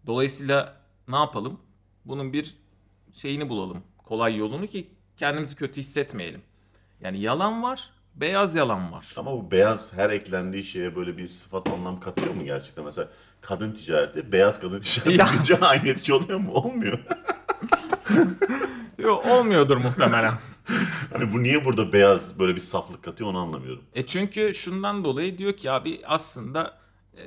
[0.08, 1.60] Dolayısıyla ne yapalım?
[2.05, 2.55] Bunun bir
[3.13, 3.84] şeyini bulalım.
[3.98, 6.41] Kolay yolunu ki kendimizi kötü hissetmeyelim.
[7.01, 9.05] Yani yalan var, beyaz yalan var.
[9.17, 12.85] Ama bu beyaz her eklendiği şeye böyle bir sıfat anlam katıyor mu gerçekten?
[12.85, 13.07] Mesela
[13.41, 16.51] kadın ticareti, beyaz kadın ticareti aynı etki oluyor mu?
[16.51, 16.99] Olmuyor.
[18.97, 20.33] Yok olmuyordur muhtemelen.
[21.13, 23.83] Hani bu niye burada beyaz böyle bir saflık katıyor onu anlamıyorum.
[23.93, 26.77] E çünkü şundan dolayı diyor ki abi aslında
[27.17, 27.24] e,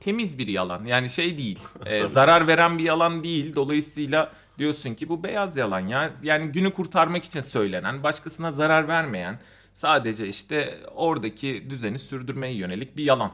[0.00, 0.84] temiz bir yalan.
[0.84, 1.58] Yani şey değil.
[1.86, 3.54] e, zarar veren bir yalan değil.
[3.54, 6.10] Dolayısıyla diyorsun ki bu beyaz yalan ya.
[6.22, 9.40] Yani günü kurtarmak için söylenen, başkasına zarar vermeyen,
[9.72, 13.32] sadece işte oradaki düzeni sürdürmeye yönelik bir yalan.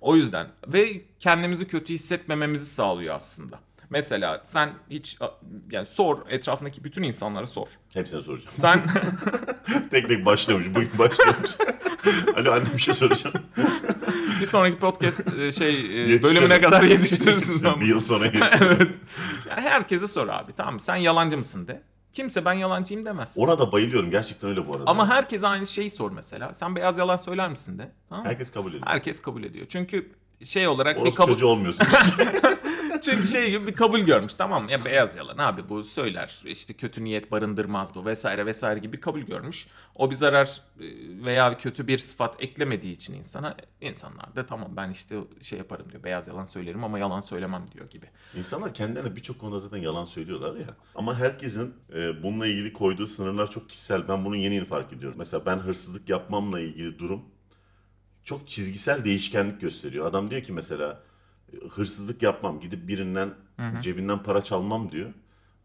[0.00, 3.60] O yüzden ve kendimizi kötü hissetmememizi sağlıyor aslında.
[3.90, 5.18] Mesela sen hiç
[5.70, 7.66] yani sor etrafındaki bütün insanlara sor.
[7.94, 8.50] Hepsine soracağım.
[8.50, 8.82] Sen
[9.90, 10.66] tek tek başlamış.
[10.74, 11.50] Bugün başlamış.
[12.36, 13.36] Alo anne bir şey soracağım.
[14.48, 15.74] Bir sonraki podcast e, şey
[16.14, 17.66] e, bölümüne kadar yetiştirirsin.
[17.80, 18.96] bir yıl sonra yetiştirelim.
[19.50, 20.80] Yani herkese sor abi tamam mı?
[20.80, 21.82] Sen yalancı mısın de.
[22.12, 23.34] Kimse ben yalancıyım demez.
[23.36, 24.10] Ona da bayılıyorum.
[24.10, 24.90] Gerçekten öyle bu arada.
[24.90, 26.54] Ama herkese aynı şeyi sor mesela.
[26.54, 27.92] Sen beyaz yalan söyler misin de.
[28.08, 28.30] Tamam mı?
[28.30, 28.82] Herkes kabul ediyor.
[28.86, 29.66] Herkes kabul ediyor.
[29.68, 30.10] Çünkü
[30.44, 31.86] şey olarak bir Orospu kabul çocuğu olmuyorsun.
[33.02, 34.68] çünkü şey gibi bir kabul görmüş tamam?
[34.68, 39.20] Ya beyaz yalan abi bu söyler işte kötü niyet barındırmaz bu vesaire vesaire gibi kabul
[39.20, 39.66] görmüş.
[39.94, 40.84] O bir zarar e,
[41.24, 46.04] veya kötü bir sıfat eklemediği için insana insanlar da tamam ben işte şey yaparım diyor.
[46.04, 48.06] Beyaz yalan söylerim ama yalan söylemem diyor gibi.
[48.36, 50.76] İnsanlar kendilerine birçok konuda zaten yalan söylüyorlar ya.
[50.94, 54.08] Ama herkesin e, bununla ilgili koyduğu sınırlar çok kişisel.
[54.08, 55.18] Ben bunun yeni yeni fark ediyorum.
[55.18, 57.22] Mesela ben hırsızlık yapmamla ilgili durum
[58.24, 60.06] çok çizgisel değişkenlik gösteriyor.
[60.06, 61.02] Adam diyor ki mesela
[61.70, 63.34] hırsızlık yapmam, gidip birinden
[63.82, 65.10] cebinden para çalmam diyor.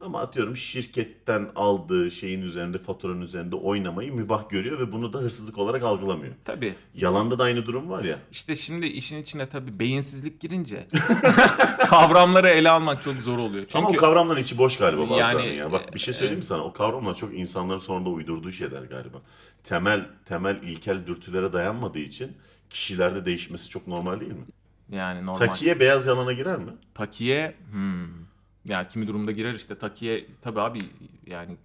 [0.05, 5.57] Ama atıyorum şirketten aldığı şeyin üzerinde, faturanın üzerinde oynamayı mübah görüyor ve bunu da hırsızlık
[5.57, 6.33] olarak algılamıyor.
[6.45, 8.19] Tabii Yalanda da aynı durum var ya.
[8.31, 10.87] İşte şimdi işin içine tabii beyinsizlik girince
[11.89, 13.65] kavramları ele almak çok zor oluyor.
[13.67, 15.71] Çünkü Ama o kavramların içi boş galiba bazılarının Yani, ya.
[15.71, 16.63] Bak bir şey söyleyeyim mi sana?
[16.63, 19.21] O kavramlar çok insanların sonunda uydurduğu şeyler galiba.
[19.63, 22.31] Temel temel ilkel dürtülere dayanmadığı için
[22.69, 24.45] kişilerde değişmesi çok normal değil mi?
[24.89, 25.47] Yani normal.
[25.47, 26.71] Takiye beyaz yalana girer mi?
[26.93, 28.23] Takiye hmm.
[28.65, 30.79] Ya kimi durumda girer işte takiye tabii abi
[31.25, 31.57] yani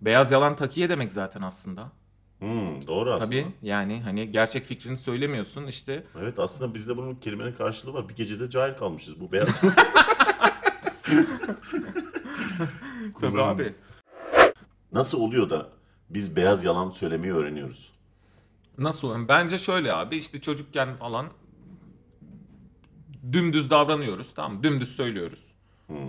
[0.00, 1.92] beyaz yalan takiye demek zaten aslında.
[2.38, 3.26] Hmm, doğru aslında.
[3.26, 6.04] Tabii yani hani gerçek fikrini söylemiyorsun işte.
[6.20, 8.08] Evet aslında bizde bunun kelimenin karşılığı var.
[8.08, 9.20] Bir gecede cahil kalmışız.
[9.20, 9.62] Bu beyaz
[13.20, 13.74] Tabii abi.
[14.92, 15.68] Nasıl oluyor da
[16.10, 17.92] biz beyaz yalan söylemeyi öğreniyoruz?
[18.78, 19.28] Nasıl?
[19.28, 21.26] Bence şöyle abi işte çocukken falan
[23.32, 24.62] dümdüz davranıyoruz tamam?
[24.62, 25.52] Dümdüz söylüyoruz.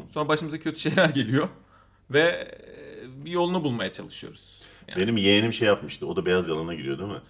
[0.09, 1.49] Sonra başımıza kötü şeyler geliyor
[2.09, 4.63] ve e, bir yolunu bulmaya çalışıyoruz.
[4.87, 5.01] Yani.
[5.01, 6.07] Benim yeğenim şey yapmıştı.
[6.07, 7.21] O da beyaz yalana giriyor değil mi?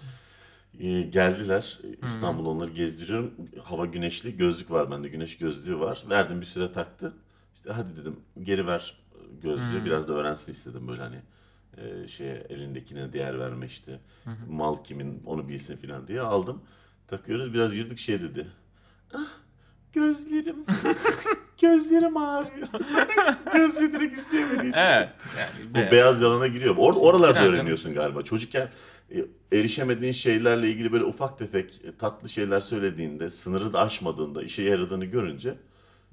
[0.80, 1.80] Ee, geldiler.
[2.04, 3.34] İstanbul onları gezdiriyorum.
[3.64, 4.38] Hava güneşli.
[4.38, 5.08] Gözlük var bende.
[5.08, 6.04] Güneş gözlüğü var.
[6.10, 7.14] Verdim bir süre taktı.
[7.56, 8.98] İşte hadi dedim geri ver
[9.42, 9.86] gözlüğü.
[9.86, 11.22] Biraz da öğrensin istedim böyle hani
[11.78, 14.00] e, şeye elindekine değer verme işte.
[14.50, 16.62] Mal kimin onu bilsin falan diye aldım.
[17.08, 17.54] Takıyoruz.
[17.54, 18.48] Biraz yürüdük şey dedi.
[19.14, 19.47] Ah
[19.98, 20.56] gözlerim.
[21.62, 22.68] Gözlerim ağrıyor.
[23.54, 24.80] Gözlüğü direkt isteyemediği için.
[24.80, 25.10] Evet.
[25.40, 26.76] Yani Bu be- beyaz yalana giriyor.
[26.78, 27.54] Or oralarda canım.
[27.54, 28.22] öğreniyorsun galiba.
[28.22, 28.70] Çocukken
[29.12, 29.26] e,
[29.58, 35.06] erişemediğin şeylerle ilgili böyle ufak tefek e, tatlı şeyler söylediğinde, sınırı da aşmadığında, işe yaradığını
[35.06, 35.56] görünce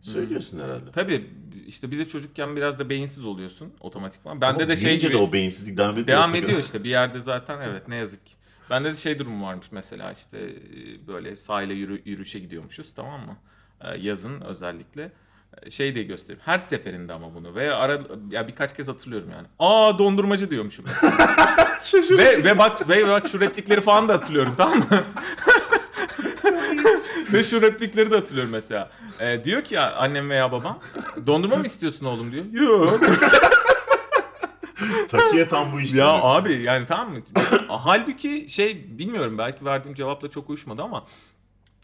[0.03, 0.91] Söylüyorsun herhalde.
[0.93, 1.31] Tabii
[1.67, 4.41] işte bir de çocukken biraz da beyinsiz oluyorsun otomatikman.
[4.41, 6.07] Bende Ama de şey gibi de o beyinsizlik devam ediyor.
[6.07, 8.33] devam ediyor işte bir yerde zaten evet ne yazık ki.
[8.71, 13.37] Bende de şey durumu varmış mesela işte e, böyle sahile yürü, yürüyüşe gidiyormuşuz tamam mı?
[13.81, 15.13] Ee, yazın özellikle.
[15.63, 16.43] Ee, Şey diye göstereyim.
[16.45, 19.47] Her seferinde ama bunu ve ara ya birkaç kez hatırlıyorum yani.
[19.59, 20.85] Aa dondurmacı diyormuşum
[21.83, 22.19] mesela.
[22.19, 25.05] ve ve bak ve bak şu replikleri falan da hatırlıyorum tamam mı?
[27.33, 28.91] ve şu replikleri de hatırlıyorum mesela.
[29.21, 30.79] Ee, diyor ki ya annem veya babam
[31.27, 32.45] dondurma mı istiyorsun oğlum diyor.
[32.53, 33.01] Yok.
[35.11, 35.99] Takiye tam bu işte.
[35.99, 37.21] Ya abi yani tamam mı?
[37.69, 41.05] Halbuki şey bilmiyorum belki verdiğim cevapla çok uyuşmadı ama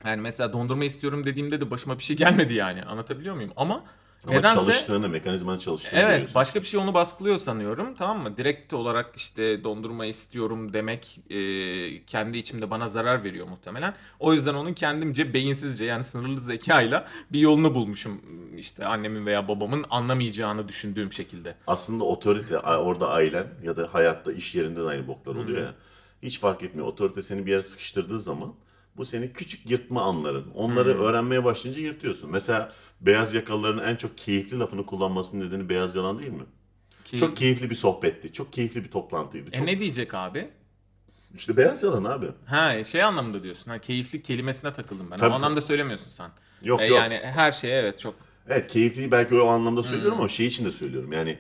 [0.05, 2.83] yani mesela dondurma istiyorum dediğimde de başıma bir şey gelmedi yani.
[2.83, 3.51] Anlatabiliyor muyum?
[3.57, 3.85] Ama,
[4.25, 6.35] Ama nedense çalıştığını, mekanizmanın çalıştığını evet görüyorsun.
[6.35, 7.95] başka bir şey onu baskılıyor sanıyorum.
[7.99, 8.37] Tamam mı?
[8.37, 13.95] Direkt olarak işte dondurma istiyorum demek e, kendi içimde bana zarar veriyor muhtemelen.
[14.19, 18.21] O yüzden onun kendimce beyinsizce yani sınırlı zekayla bir yolunu bulmuşum.
[18.59, 21.55] işte annemin veya babamın anlamayacağını düşündüğüm şekilde.
[21.67, 25.75] Aslında otorite orada ailen ya da hayatta iş yerinde de aynı boklar oluyor ya.
[26.23, 26.89] Hiç fark etmiyor.
[26.89, 28.55] Otorite seni bir yere sıkıştırdığı zaman
[28.97, 30.51] bu seni küçük yırtma anların.
[30.55, 32.31] Onları öğrenmeye başlayınca yırtıyorsun.
[32.31, 36.45] Mesela beyaz yakalıların en çok keyifli lafını kullanmasının nedeni beyaz yalan değil mi?
[37.05, 38.33] Ki, Çok keyifli bir sohbetti.
[38.33, 39.49] Çok keyifli bir toplantıydı.
[39.53, 39.67] e Çok...
[39.67, 40.49] ne diyecek abi?
[41.37, 42.27] İşte beyaz yalan abi.
[42.47, 43.71] Ha şey anlamında diyorsun.
[43.71, 45.19] Ha keyifli kelimesine takıldım ben.
[45.19, 46.31] Tabii, o anlamda söylemiyorsun sen.
[46.63, 46.99] Yok, E, yok.
[46.99, 48.15] Yani her şeye evet çok.
[48.49, 51.13] Evet keyifliyi belki o anlamda söylüyorum ama şey için de söylüyorum.
[51.13, 51.39] Yani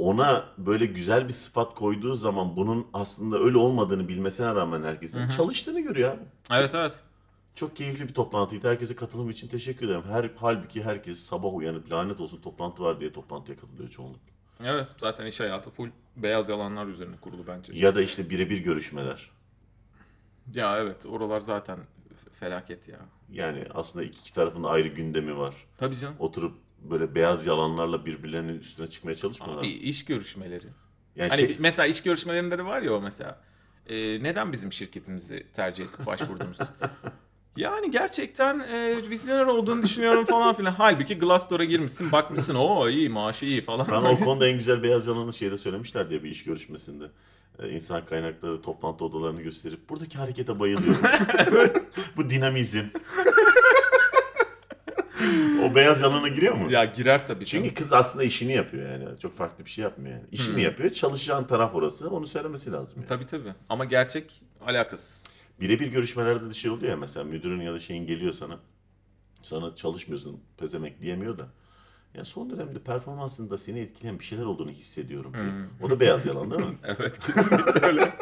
[0.00, 5.80] ona böyle güzel bir sıfat koyduğu zaman bunun aslında öyle olmadığını bilmesine rağmen herkesin çalıştığını
[5.80, 6.22] görüyor abi.
[6.50, 7.00] Evet evet.
[7.54, 8.68] Çok keyifli bir toplantıydı.
[8.68, 10.02] Herkese katılım için teşekkür ederim.
[10.08, 14.30] Her halbuki herkes sabah uyanıp lanet olsun toplantı var diye toplantıya katılıyor çoğunlukla.
[14.64, 17.72] Evet zaten iş hayatı full beyaz yalanlar üzerine kurulu bence.
[17.76, 19.30] Ya da işte birebir görüşmeler.
[20.54, 21.78] Ya evet oralar zaten
[22.32, 22.98] felaket ya.
[23.32, 25.54] Yani aslında iki, iki tarafın ayrı gündemi var.
[25.78, 26.16] Tabii canım.
[26.18, 29.64] Oturup böyle beyaz yalanlarla birbirlerinin üstüne çıkmaya çalışmıyorlar.
[29.64, 30.66] Bir iş görüşmeleri.
[31.16, 33.40] Yani Hani şey, mesela iş görüşmelerinde de var ya o mesela.
[33.86, 36.58] E, neden bizim şirketimizi tercih edip başvurdunuz?
[37.56, 40.72] yani gerçekten e, vizyoner olduğunu düşünüyorum falan filan.
[40.72, 43.84] Halbuki Glassdoor'a girmişsin bakmışsın o iyi maaşı iyi falan.
[43.84, 47.04] Sana o konuda en güzel beyaz yalanı şeyde söylemişler diye bir iş görüşmesinde.
[47.58, 51.00] Ee, insan kaynakları toplantı odalarını gösterip buradaki harekete bayılıyorum.
[52.16, 52.84] Bu dinamizm.
[55.64, 56.70] O beyaz yalana giriyor mu?
[56.72, 57.46] ya girer tabii.
[57.46, 57.74] Çünkü canım.
[57.74, 59.04] kız aslında işini yapıyor yani.
[59.22, 60.26] Çok farklı bir şey yapmıyor yani.
[60.32, 60.90] İşini yapıyor.
[60.90, 62.10] Çalışan taraf orası.
[62.10, 63.08] Onu söylemesi lazım yani.
[63.08, 63.52] Tabii tabii.
[63.68, 64.32] Ama gerçek
[64.66, 65.26] alakasız.
[65.60, 68.58] Birebir görüşmelerde de şey oluyor ya mesela müdürün ya da şeyin geliyor sana.
[69.42, 71.48] Sana çalışmıyorsun pezemek diyemiyor da.
[72.14, 75.46] Ya son dönemde performansında seni etkileyen bir şeyler olduğunu hissediyorum diyor.
[75.82, 76.74] O da beyaz yalan değil mi?
[76.98, 78.08] Evet kesinlikle öyle.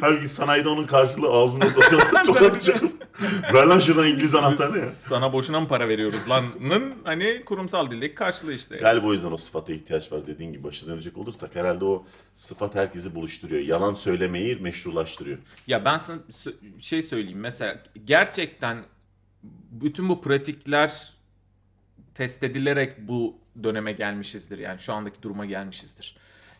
[0.00, 2.95] Halbuki sanayide onun karşılığı ortasına tokat çakıp
[3.54, 4.86] ver lan şuradan İngiliz anahtarı ya.
[4.86, 8.76] Sana boşuna mı para veriyoruz lan'ın hani kurumsal dildeki karşılığı işte.
[8.76, 12.74] Galiba o yüzden o sıfata ihtiyaç var dediğin gibi başa dönecek olursak herhalde o sıfat
[12.74, 13.62] herkesi buluşturuyor.
[13.62, 15.38] Yalan söylemeyi meşrulaştırıyor.
[15.66, 16.18] Ya ben sana
[16.80, 18.84] şey söyleyeyim mesela gerçekten
[19.70, 21.12] bütün bu pratikler
[22.14, 24.58] test edilerek bu döneme gelmişizdir.
[24.58, 26.16] Yani şu andaki duruma gelmişizdir.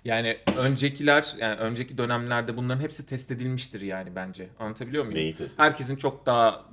[0.06, 4.48] Yani öncekiler yani önceki dönemlerde bunların hepsi test edilmiştir yani bence.
[4.58, 5.18] Anlatabiliyor muyum?
[5.18, 6.64] Neyi test Herkesin çok daha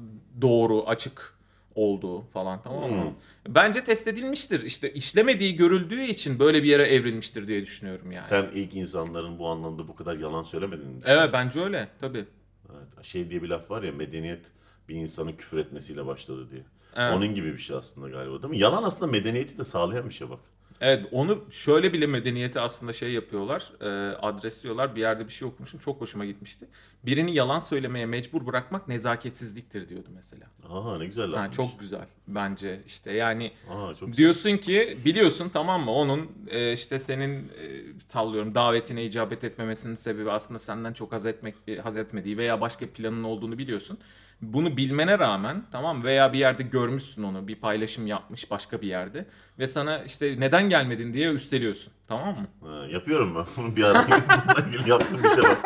[0.42, 1.38] doğru, açık
[1.76, 3.04] olduğu falan tamam mı?
[3.04, 3.56] Hmm.
[3.56, 4.64] Bence test edilmiştir.
[4.64, 8.28] İşte işlemediği görüldüğü için böyle bir yere evrilmiştir diye düşünüyorum yani.
[8.28, 11.02] Sen ilk insanların bu anlamda bu kadar yalan söylemedin mi?
[11.06, 12.26] Evet bence öyle tabii.
[12.70, 14.46] Evet, şey diye bir laf var ya medeniyet
[14.90, 16.64] bir insanın küfür etmesiyle başladı diye.
[16.96, 17.14] Evet.
[17.18, 18.60] Onun gibi bir şey aslında galiba değil mi?
[18.60, 20.40] Yalan aslında medeniyeti de sağlayan bir şey bak.
[20.82, 23.74] Evet onu şöyle bile medeniyeti aslında şey yapıyorlar.
[23.82, 24.96] E, adresliyorlar.
[24.96, 25.80] Bir yerde bir şey okumuştum.
[25.80, 26.68] Çok hoşuma gitmişti.
[27.06, 30.46] Birini yalan söylemeye mecbur bırakmak nezaketsizliktir diyordu mesela.
[30.70, 31.56] Aa ne güzel Ha, lafmış.
[31.58, 34.18] çok güzel bence işte yani Aa çok güzel.
[34.18, 40.32] diyorsun ki biliyorsun tamam mı onun e, işte senin e, sallıyorum davetine icabet etmemesinin sebebi
[40.32, 43.98] aslında senden çok haz etmek e, haz etmediği veya başka planın olduğunu biliyorsun.
[44.42, 49.26] Bunu bilmene rağmen tamam veya bir yerde görmüşsün onu bir paylaşım yapmış başka bir yerde
[49.60, 52.48] ve sana işte neden gelmedin diye üsteliyorsun tamam mı?
[52.70, 53.46] Ha, yapıyorum ben.
[53.58, 53.98] Bunu bir ara
[54.88, 55.58] yaptığım bir şey var.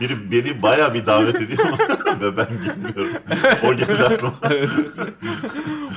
[0.00, 1.68] Biri beni bayağı bir davet ediyor
[2.20, 3.22] ve ben gitmiyorum.
[3.64, 4.34] O geldi aklıma.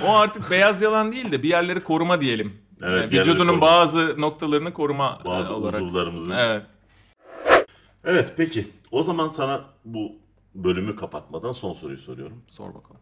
[0.08, 2.54] O artık beyaz yalan değil de bir yerleri koruma diyelim.
[2.84, 3.62] Evet, Yani vücudunun koruma.
[3.62, 5.82] bazı noktalarını koruma Bazı e, olarak.
[5.82, 6.32] uzuvlarımızın.
[6.32, 6.64] Evet.
[8.06, 8.68] Evet peki.
[8.92, 10.12] O zaman sana bu
[10.56, 12.42] bölümü kapatmadan son soruyu soruyorum.
[12.48, 13.02] Sor bakalım.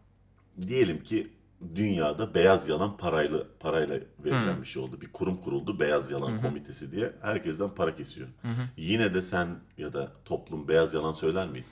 [0.62, 1.26] Diyelim ki
[1.74, 4.62] dünyada beyaz yalan parayla parayla verilen Hmm.
[4.62, 5.00] bir şey oldu.
[5.00, 7.12] Bir kurum kuruldu beyaz yalan komitesi diye.
[7.22, 8.28] Herkesten para kesiyor.
[8.76, 11.66] Yine de sen ya da toplum beyaz yalan söyler miydi?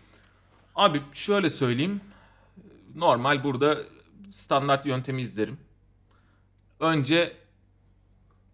[0.74, 2.00] Abi şöyle söyleyeyim.
[2.94, 3.78] Normal burada
[4.30, 5.58] standart yöntemi izlerim.
[6.80, 7.32] Önce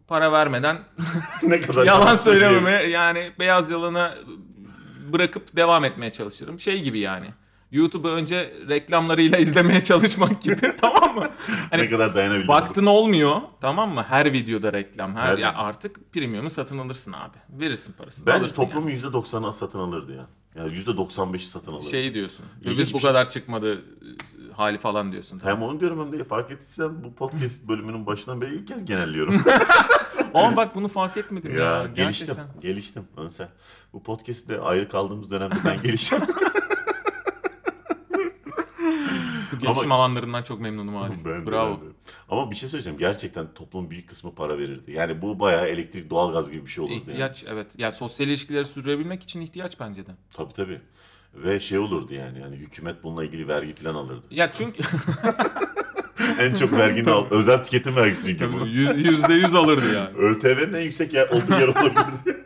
[0.09, 0.79] para vermeden
[1.42, 4.14] ne kadar yalan söylememe yani beyaz yalana
[5.12, 6.61] bırakıp devam etmeye çalışırım.
[6.61, 7.27] Şey gibi yani.
[7.73, 11.29] YouTube'u önce reklamlarıyla izlemeye çalışmak gibi tamam mı?
[11.71, 12.49] Hani ne kadar dayanabildim.
[12.49, 14.03] baktın olmuyor tamam mı?
[14.09, 15.17] Her videoda reklam.
[15.17, 17.61] Her, Her- ya artık premium'u satın alırsın abi.
[17.61, 18.27] Verirsin parasını.
[18.27, 20.27] Bence toplumun %90'ı satın alırdı ya.
[20.55, 21.85] Yani %95'i satın alırdı.
[21.85, 21.91] yani.
[21.91, 22.47] şey diyorsun.
[22.65, 23.09] Biz bu şey.
[23.11, 23.81] kadar çıkmadı e,
[24.57, 25.39] hali falan diyorsun.
[25.39, 25.57] Tamam.
[25.57, 29.43] Hem onu diyorum hem de fark ettiysen bu podcast bölümünün başından beri ilk kez genelliyorum.
[30.35, 31.65] Ama bak bunu fark etmedim ya.
[31.65, 32.61] ya geliştim, Gerçekten.
[32.61, 33.03] geliştim.
[33.19, 33.49] Lan sen
[33.93, 36.19] bu podcast'te ayrı kaldığımız dönemde ben geliştim.
[39.62, 41.14] Gelişim alanlarından çok memnunum abi.
[41.25, 41.81] Ben de, Bravo.
[41.81, 41.92] ben de.
[42.29, 42.98] Ama bir şey söyleyeceğim.
[42.98, 44.92] Gerçekten toplumun büyük kısmı para verirdi.
[44.92, 46.94] Yani bu bayağı elektrik, doğalgaz gibi bir şey olurdu.
[46.94, 47.03] Yani.
[47.11, 47.66] İhtiyaç evet.
[47.79, 50.11] Yani sosyal ilişkileri sürdürebilmek için ihtiyaç bence de.
[50.35, 50.81] Tabii tabii.
[51.35, 52.40] Ve şey olurdu yani.
[52.40, 54.22] Yani hükümet bununla ilgili vergi falan alırdı.
[54.31, 54.83] Ya çünkü
[56.38, 57.27] en çok vergini al.
[57.31, 58.66] Özel tüketim vergisi çünkü bu.
[58.66, 60.09] yüz- yüzde yüz alırdı yani.
[60.18, 62.44] ÖTV'nin en yüksek yer, olduğu yer olabilirdi.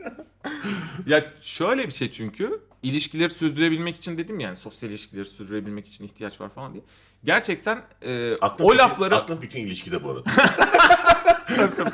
[1.07, 6.41] Ya şöyle bir şey çünkü ilişkileri sürdürebilmek için dedim yani sosyal ilişkileri sürdürebilmek için ihtiyaç
[6.41, 6.85] var falan diye.
[7.25, 10.31] Gerçekten e, Aklın o fikrin- lafları Aklın fikrin ilişkide bu arada.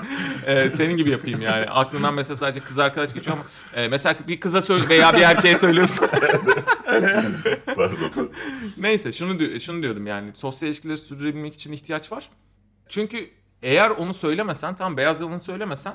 [0.46, 1.66] e, senin gibi yapayım yani.
[1.70, 3.46] Aklından mesela sadece kız arkadaş geçiyor ama
[3.83, 6.09] e, mesela bir kıza söyle veya bir erkeğe söylüyorsun.
[7.66, 8.31] Pardon.
[8.76, 12.28] Neyse şunu şunu diyordum yani sosyal ilişkileri sürdürebilmek için ihtiyaç var.
[12.88, 13.31] Çünkü
[13.62, 15.94] eğer onu söylemesen tam beyaz yalanı söylemesen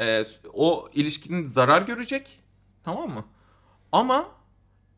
[0.00, 2.40] e, o ilişkinin zarar görecek
[2.84, 3.24] tamam mı?
[3.92, 4.28] Ama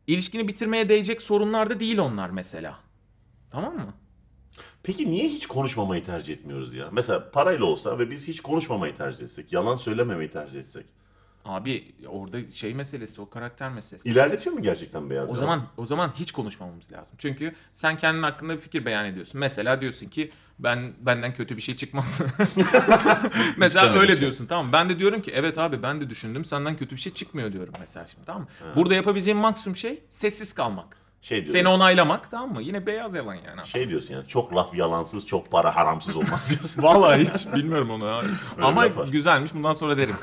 [0.07, 2.79] ilişkini bitirmeye değecek sorunlar da değil onlar mesela.
[3.51, 3.93] Tamam mı?
[4.83, 6.89] Peki niye hiç konuşmamayı tercih etmiyoruz ya?
[6.91, 10.85] Mesela parayla olsa ve biz hiç konuşmamayı tercih etsek, yalan söylememeyi tercih etsek.
[11.45, 14.09] Abi orada şey meselesi o karakter meselesi.
[14.09, 15.39] İlerletiyor mu gerçekten beyaz O yalan?
[15.39, 17.15] zaman o zaman hiç konuşmamamız lazım.
[17.17, 19.39] Çünkü sen kendin hakkında bir fikir beyan ediyorsun.
[19.39, 22.21] Mesela diyorsun ki ben benden kötü bir şey çıkmaz.
[23.57, 24.21] mesela öyle şey.
[24.21, 24.65] diyorsun tamam.
[24.65, 24.73] mı?
[24.73, 27.73] Ben de diyorum ki evet abi ben de düşündüm senden kötü bir şey çıkmıyor diyorum
[27.79, 28.47] mesela şimdi tamam mı?
[28.75, 31.01] Burada yapabileceğim maksimum şey sessiz kalmak.
[31.21, 32.61] Şey diyorsun, Seni onaylamak tamam mı?
[32.61, 33.67] Yine beyaz yalan yani.
[33.67, 36.83] şey diyorsun yani çok laf yalansız, çok para haramsız olmaz diyorsun.
[36.83, 38.27] Vallahi hiç bilmiyorum onu abi.
[38.61, 40.15] Ama güzelmiş bundan sonra derim.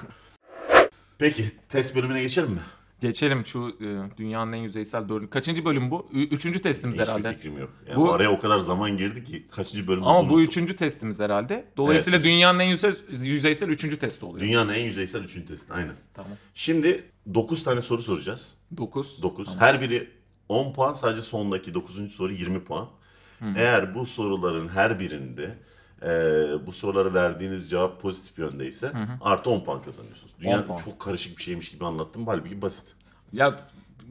[1.18, 2.60] Peki test bölümüne geçelim mi?
[3.00, 5.30] Geçelim şu e, dünyanın en yüzeysel dördüncü.
[5.30, 6.08] Kaçıncı bölüm bu?
[6.12, 7.34] Ü- üçüncü testimiz Hiçbir herhalde.
[7.34, 7.70] fikrim yok.
[7.88, 11.64] Yani Bu- araya o kadar zaman girdi ki kaçıncı bölüm Ama bu üçüncü testimiz herhalde.
[11.76, 14.40] Dolayısıyla dünyanın en yüze- yüzeysel üçüncü testi oluyor.
[14.46, 15.72] Dünyanın en yüzeysel üçüncü testi.
[15.72, 15.94] Aynen.
[16.14, 16.32] Tamam.
[16.54, 17.04] Şimdi
[17.34, 18.54] 9 tane soru soracağız.
[18.76, 19.22] 9.
[19.22, 19.56] 9.
[19.58, 20.10] Her biri
[20.48, 20.94] 10 puan.
[20.94, 22.12] Sadece sondaki 9.
[22.12, 22.88] soru 20 puan.
[23.56, 25.58] Eğer bu soruların her birinde
[26.02, 26.08] e,
[26.66, 30.32] bu sorulara verdiğiniz cevap pozitif yöndeyse artı 10 puan kazanıyorsunuz.
[30.40, 30.78] Dünya 10 puan.
[30.78, 32.26] çok karışık bir şeymiş gibi anlattım.
[32.26, 32.84] Halbuki basit.
[33.32, 33.60] Ya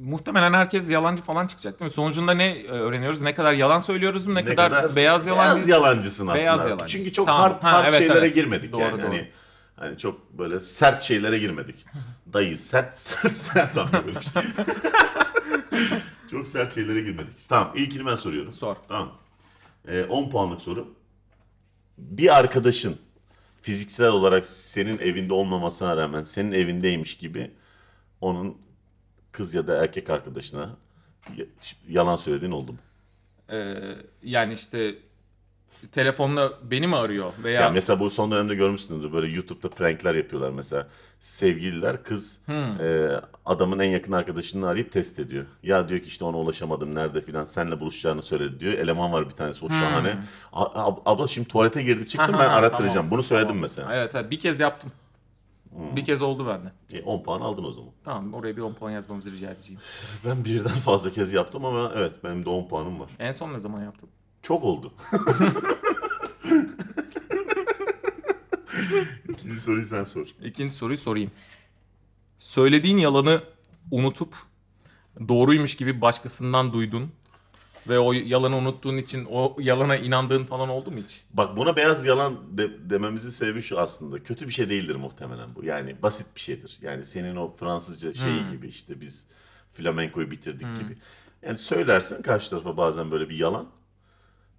[0.02, 1.94] muhtemelen herkes yalancı falan çıkacak değil mi?
[1.94, 3.22] Sonucunda ne e, öğreniyoruz?
[3.22, 4.36] Ne kadar yalan söylüyoruz mu?
[4.36, 6.36] Ne, kadar, beyaz yalan Beyaz yalancısın aslında.
[6.40, 6.88] Beyaz yalancısın.
[6.88, 7.42] Çünkü çok Tamam.
[7.42, 8.36] hard, Ha, hard evet, şeylere evet.
[8.36, 9.02] girmedik Doğru, yani.
[9.02, 9.08] doğru.
[9.08, 9.32] Hani,
[9.76, 11.86] hani çok böyle sert şeylere girmedik.
[12.34, 14.44] Dayı sert sert sert şey.
[16.32, 17.50] çok sert şeylere girmedik.
[17.50, 18.52] Tamam ilkini ben soruyorum.
[18.52, 18.76] Sor.
[18.88, 19.12] Tamam.
[19.88, 20.88] Ee, 10 puanlık soru.
[21.98, 22.98] Bir arkadaşın
[23.62, 27.52] fiziksel olarak senin evinde olmamasına rağmen senin evindeymiş gibi
[28.22, 28.58] onun
[29.32, 30.78] kız ya da erkek arkadaşına
[31.90, 32.80] yalan söylediğin oldu mu?
[33.52, 33.76] Ee,
[34.24, 34.96] yani işte
[35.92, 40.50] telefonla beni mi arıyor veya Ya mesela bu son dönemde görmüşsünüzdür böyle YouTube'da prankler yapıyorlar
[40.50, 40.88] mesela.
[41.20, 43.10] Sevgililer kız e,
[43.46, 45.46] adamın en yakın arkadaşını arayıp test ediyor.
[45.64, 48.74] Ya diyor ki işte ona ulaşamadım nerede filan senle buluşacağını söyledi diyor.
[48.74, 50.18] Eleman var bir tanesi o şahane.
[50.54, 52.94] A- ab- abla şimdi tuvalete girdi çıksın ben arattıracağım.
[52.96, 53.12] tamam.
[53.12, 53.62] Bunu söyledim Tamam.
[53.62, 53.96] mesela.
[53.96, 54.92] Evet, evet bir kez yaptım.
[55.96, 56.98] Bir kez oldu bende.
[57.00, 57.90] E, 10 puan aldın o zaman.
[58.04, 59.82] Tamam oraya bir 10 puan yazmanızı rica edeceğim.
[60.26, 63.10] Ben birden fazla kez yaptım ama evet benim de 10 puanım var.
[63.20, 64.10] En son ne zaman yaptın?
[64.48, 64.94] Çok oldu.
[69.30, 70.28] İkinci soruyu sen sor.
[70.44, 71.32] İkinci soruyu sorayım.
[72.40, 73.44] Söylediğin yalanı
[73.92, 74.36] unutup
[75.28, 77.12] doğruymuş gibi başkasından duydun
[77.88, 81.24] ve o yalanı unuttuğun için o yalana inandığın falan oldu mu hiç?
[81.34, 84.24] Bak buna beyaz yalan de- dememizin sebebi şu aslında.
[84.24, 85.66] Kötü bir şey değildir muhtemelen bu.
[85.66, 86.78] Yani basit bir şeydir.
[86.82, 89.28] Yani senin o Fransızca şeyi gibi işte biz
[89.74, 90.98] flamenkoyu bitirdik gibi.
[91.46, 93.68] Yani söylersin karşı tarafa bazen böyle bir yalan.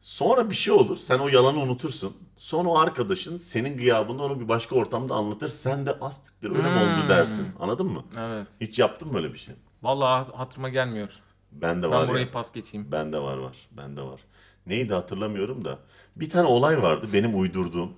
[0.00, 0.96] Sonra bir şey olur.
[0.96, 2.16] Sen o yalanı unutursun.
[2.36, 5.48] Sonra o arkadaşın senin gıyabında onu bir başka ortamda anlatır.
[5.48, 7.46] Sen de astıktır öyle mi oldu dersin.
[7.60, 8.04] Anladın mı?
[8.18, 8.46] Evet.
[8.60, 9.54] Hiç yaptın mı böyle bir şey?
[9.82, 11.20] Vallahi hatırıma gelmiyor.
[11.52, 12.08] Ben de Ben var ya.
[12.08, 12.92] burayı pas geçeyim.
[12.92, 13.56] Bende var var.
[13.70, 14.20] Bende var.
[14.66, 15.78] Neydi hatırlamıyorum da.
[16.16, 17.92] Bir tane olay vardı benim uydurduğum.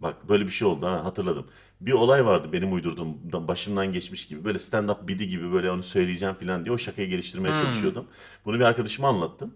[0.00, 1.46] Bak böyle bir şey oldu ha hatırladım.
[1.80, 4.44] Bir olay vardı benim uydurduğum da- başımdan geçmiş gibi.
[4.44, 8.04] Böyle stand up bidi gibi böyle onu söyleyeceğim falan diye o şakayı geliştirmeye çalışıyordum.
[8.44, 9.54] Bunu bir arkadaşıma anlattım.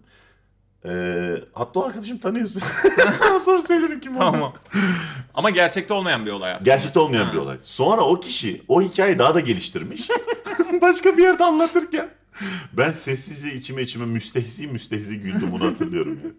[0.85, 2.61] Ee, hatta o arkadaşım tanıyorsun.
[3.13, 4.31] Sana sonra söylerim kim olduğunu.
[4.31, 4.53] Tamam.
[5.33, 6.65] Ama gerçekte olmayan bir olay aslında.
[6.71, 7.33] Gerçekte olmayan Ha.
[7.33, 7.57] bir olay.
[7.61, 10.09] Sonra o kişi o hikayeyi daha da geliştirmiş.
[10.81, 12.09] Başka bir yerde anlatırken.
[12.73, 16.19] Ben sessizce içime içime müstehzi müstehzi güldüm bunu hatırlıyorum.
[16.23, 16.29] ya.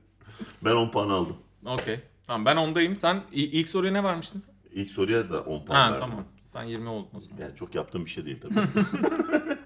[0.65, 1.37] Ben 10 puan aldım.
[1.67, 2.01] Okey.
[2.27, 2.97] Tamam ben ondayım.
[2.97, 4.55] Sen i- ilk soruya ne vermiştin sen?
[4.73, 6.01] İlk soruya da 10 puan Ha verdim.
[6.01, 6.25] tamam.
[6.43, 7.39] Sen 20 oldun o zaman.
[7.43, 8.55] Yani çok yaptığım bir şey değil tabii.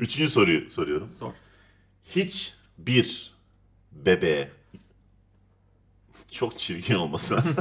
[0.00, 1.10] Üçüncü soruyu soruyorum.
[1.10, 1.30] Sor.
[2.04, 3.32] Hiç bir
[3.92, 4.50] bebeğe
[6.30, 7.44] çok çirkin olmasa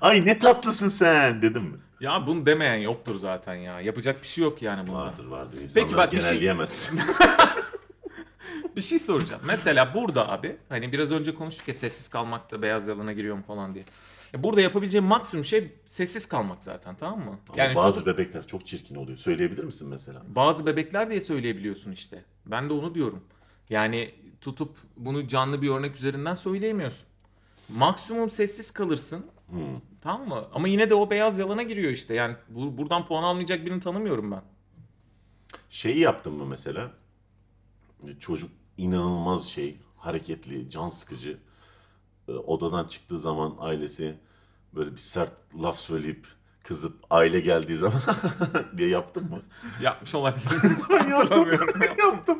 [0.00, 1.76] Ay ne tatlısın sen dedim mi?
[2.00, 3.80] Ya bunu demeyen yoktur zaten ya.
[3.80, 4.98] Yapacak bir şey yok yani bunda.
[4.98, 5.60] Vardır vardır.
[5.60, 6.48] İnsanlar Peki bak bir şey-.
[8.76, 9.42] Bir şey soracağım.
[9.46, 13.84] Mesela burada abi hani biraz önce konuştuk ya sessiz kalmakta beyaz yalana giriyorum falan diye.
[14.32, 17.38] Ya burada yapabileceğim maksimum şey sessiz kalmak zaten tamam mı?
[17.48, 19.18] Ama Yani bazı tutup- bebekler çok çirkin oluyor.
[19.18, 20.22] Söyleyebilir misin mesela?
[20.26, 22.24] bazı bebekler diye söyleyebiliyorsun işte.
[22.46, 23.24] Ben de onu diyorum.
[23.70, 27.06] Yani tutup bunu canlı bir örnek üzerinden söyleyemiyorsun.
[27.68, 29.26] Maksimum sessiz kalırsın.
[30.00, 30.44] Tamam mı?
[30.54, 32.14] Ama yine de o beyaz yalana giriyor işte.
[32.14, 34.42] Yani bu, buradan puan almayacak birini tanımıyorum ben.
[35.70, 36.90] Şeyi yaptın mı mesela?
[38.20, 41.38] Çocuk inanılmaz şey, hareketli, can sıkıcı.
[42.28, 44.14] Ee, Odadan çıktığı zaman ailesi
[44.74, 46.26] böyle bir sert laf söyleyip
[46.64, 48.00] kızıp aile geldiği zaman
[48.76, 49.38] diye yaptın mı?
[49.82, 50.76] Yapmış olabilirim.
[50.88, 51.80] Hatırlamıyorum.
[51.98, 52.38] yaptım.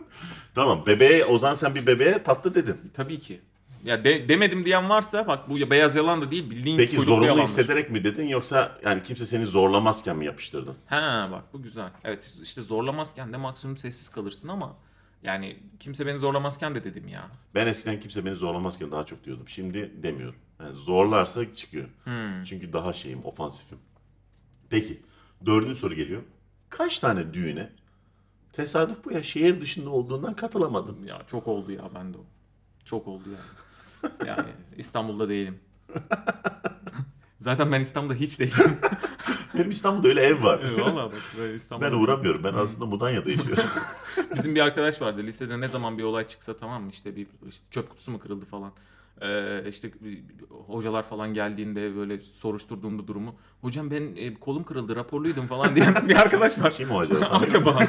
[0.55, 2.77] Tamam bebeğe o zaman sen bir bebeğe tatlı dedin.
[2.95, 3.41] Tabii ki.
[3.85, 7.11] Ya de- demedim diyen varsa bak bu ya beyaz yalan da değil bildiğin Peki kuyruklu
[7.11, 7.45] zorunlu yalandır.
[7.49, 10.75] hissederek mi dedin yoksa yani kimse seni zorlamazken mi yapıştırdın?
[10.87, 11.89] Ha bak bu güzel.
[12.05, 14.77] Evet işte zorlamazken de maksimum sessiz kalırsın ama
[15.23, 17.23] yani kimse beni zorlamazken de dedim ya.
[17.55, 19.49] Ben eskiden kimse beni zorlamazken daha çok diyordum.
[19.49, 20.37] Şimdi demiyorum.
[20.61, 21.89] Yani zorlarsa çıkıyor.
[22.05, 22.45] Hmm.
[22.45, 23.79] Çünkü daha şeyim, ofansifim.
[24.75, 25.01] Peki,
[25.47, 26.23] dördüncü soru geliyor.
[26.71, 27.71] Kaç tane düğüne
[28.53, 31.07] tesadüf bu ya şehir dışında olduğundan katılamadın?
[31.07, 32.25] Ya çok oldu ya bende o.
[32.85, 33.45] Çok oldu yani.
[34.27, 35.61] Yani İstanbul'da değilim.
[37.39, 38.79] Zaten ben İstanbul'da hiç değilim.
[39.55, 40.73] Benim İstanbul'da öyle ev var.
[40.79, 41.91] Valla bak ben İstanbul'da.
[41.93, 42.45] Ben uğramıyorum.
[42.45, 43.65] Ben aslında Mudanya'da yaşıyorum.
[44.35, 47.67] Bizim bir arkadaş vardı lisede ne zaman bir olay çıksa tamam mı işte bir işte
[47.71, 48.73] çöp kutusu mu kırıldı falan.
[49.23, 49.91] Ee, işte
[50.67, 53.35] hocalar falan geldiğinde böyle soruşturduğunda durumu.
[53.61, 56.73] Hocam ben e, kolum kırıldı raporluydum falan diyen bir arkadaş var.
[56.73, 57.25] Kim o acaba?
[57.31, 57.79] Acaba.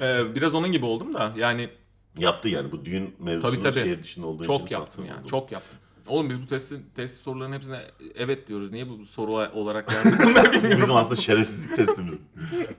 [0.00, 1.70] Ee, biraz onun gibi oldum da yani
[2.18, 3.84] Yaptı yani bu düğün mevzusunun Tabii, tabii.
[3.84, 5.28] şehir dışında olduğu çok için yaptım sattığın yani oldu.
[5.28, 5.78] çok yaptım.
[6.06, 7.80] Oğlum biz bu testi, test soruların hepsine
[8.14, 8.70] evet diyoruz.
[8.72, 10.20] Niye bu soru olarak yazdık
[10.52, 10.80] bilmiyorum.
[10.80, 12.14] bizim aslında şerefsizlik testimiz.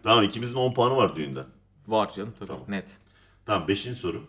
[0.04, 1.46] tamam ikimizin 10 puanı var düğünden.
[1.88, 2.98] Var canım tabii net.
[3.46, 4.24] Tamam beşinci soru.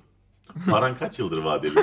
[0.70, 1.74] Paran kaç yıldır vadeli?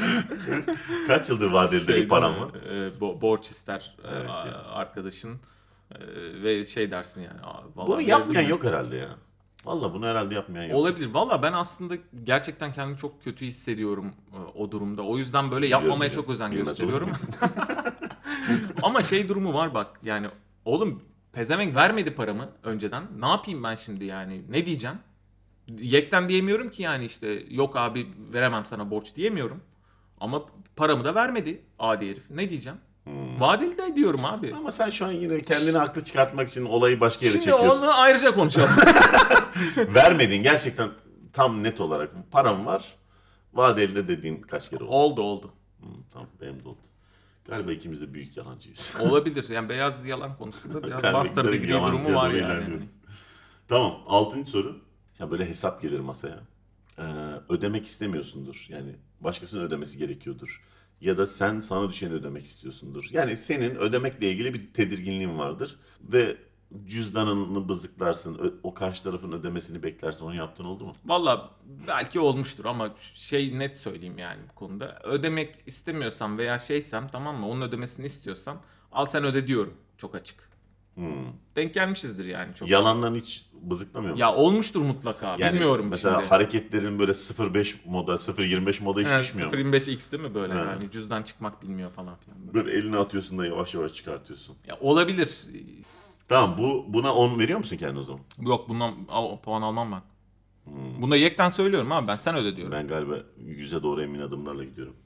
[1.06, 2.46] kaç yıldır vadeli Şey bir param var?
[2.46, 2.52] mi?
[2.70, 4.64] Ee, bo- borç ister e, Evet a- ya.
[4.64, 5.40] arkadaşın
[5.94, 5.98] e,
[6.42, 7.40] ve şey dersin yani.
[7.42, 9.08] "Aa, vallahi Bunu verebilirim." yapmayan yok herhalde ya.
[9.64, 10.78] Valla bunu herhalde yapmayan yok.
[10.78, 11.10] Olabilir.
[11.14, 15.02] Valla ben aslında gerçekten kendimi çok kötü hissediyorum e, o durumda.
[15.02, 16.14] O yüzden böyle yapmamaya biliyorum.
[16.26, 17.10] çok özen gösteriyorum.
[18.82, 20.26] Ama şey durumu var bak yani
[20.64, 23.02] oğlum pezevenk vermedi paramı önceden.
[23.20, 24.42] Ne yapayım ben şimdi yani?
[24.50, 24.96] Ne diyeceğim?
[25.78, 29.60] Yekten diyemiyorum ki yani işte yok abi veremem sana borç diyemiyorum.
[30.20, 32.30] Ama paramı da vermedi adi herif.
[32.30, 32.78] Ne diyeceğim?
[33.04, 33.40] Hmm.
[33.40, 34.54] Vadeli de diyorum abi.
[34.54, 37.82] Ama sen şu an yine kendini haklı çıkartmak için olayı başka yere Şimdi çekiyorsun.
[37.82, 38.70] onu ayrıca konuşalım.
[39.76, 40.90] Vermedin gerçekten
[41.32, 42.84] tam net olarak param var.
[43.54, 44.92] Vadeli de dediğin kaç kere oldu?
[44.92, 45.52] oldu oldu.
[45.80, 46.78] Hı, tamam benim de oldu.
[47.48, 48.96] Galiba ikimiz de büyük yalancıyız.
[49.00, 49.48] Olabilir.
[49.48, 52.38] Yani beyaz yalan konusunda biraz giderek gibi durumu var yani.
[52.38, 52.90] ilerliyoruz.
[53.68, 54.80] Tamam altıncı soru.
[55.18, 56.40] Ya böyle hesap gelir masaya.
[56.98, 57.02] Ee,
[57.48, 58.66] ödemek istemiyorsundur.
[58.68, 60.62] Yani başkasının ödemesi gerekiyordur.
[61.00, 63.04] Ya da sen sana düşeni ödemek istiyorsundur.
[63.10, 65.78] Yani senin ödemekle ilgili bir tedirginliğin vardır.
[66.00, 66.36] Ve
[66.86, 68.60] cüzdanını bızıklarsın.
[68.62, 70.24] O karşı tarafın ödemesini beklersin.
[70.24, 70.94] Onu yaptın oldu mu?
[71.04, 71.50] Valla
[71.86, 74.98] belki olmuştur ama şey net söyleyeyim yani bu konuda.
[75.04, 80.49] Ödemek istemiyorsam veya şeysem tamam mı onun ödemesini istiyorsam al sen öde diyorum çok açık.
[81.56, 82.68] Denk gelmişizdir yani çok.
[82.68, 84.26] Ya, Yalandan hiç bızıklamıyor musun?
[84.36, 86.28] olmuştur mutlaka Yani bilmiyorum mesela şimdi.
[86.28, 89.56] hareketlerin böyle 0.5 moda, 0.25 moda hiç Evet, düşmüyor mu?
[89.56, 90.66] 0.25x değil mi böyle Evet.
[90.66, 92.54] yani cüzdan çıkmak bilmiyor falan filan.
[92.54, 94.56] Böyle elini atıyorsun da yavaş yavaş çıkartıyorsun.
[94.68, 95.46] Ya olabilir.
[96.28, 98.20] Tamam bu buna 10 veriyor musun kendine o zaman?
[98.40, 100.02] Yok bundan al- puan almam ben.
[101.02, 102.72] Bunda yekten söylüyorum abi ben sen öde diyorum.
[102.72, 104.96] Ben galiba yüze doğru emin adımlarla gidiyorum.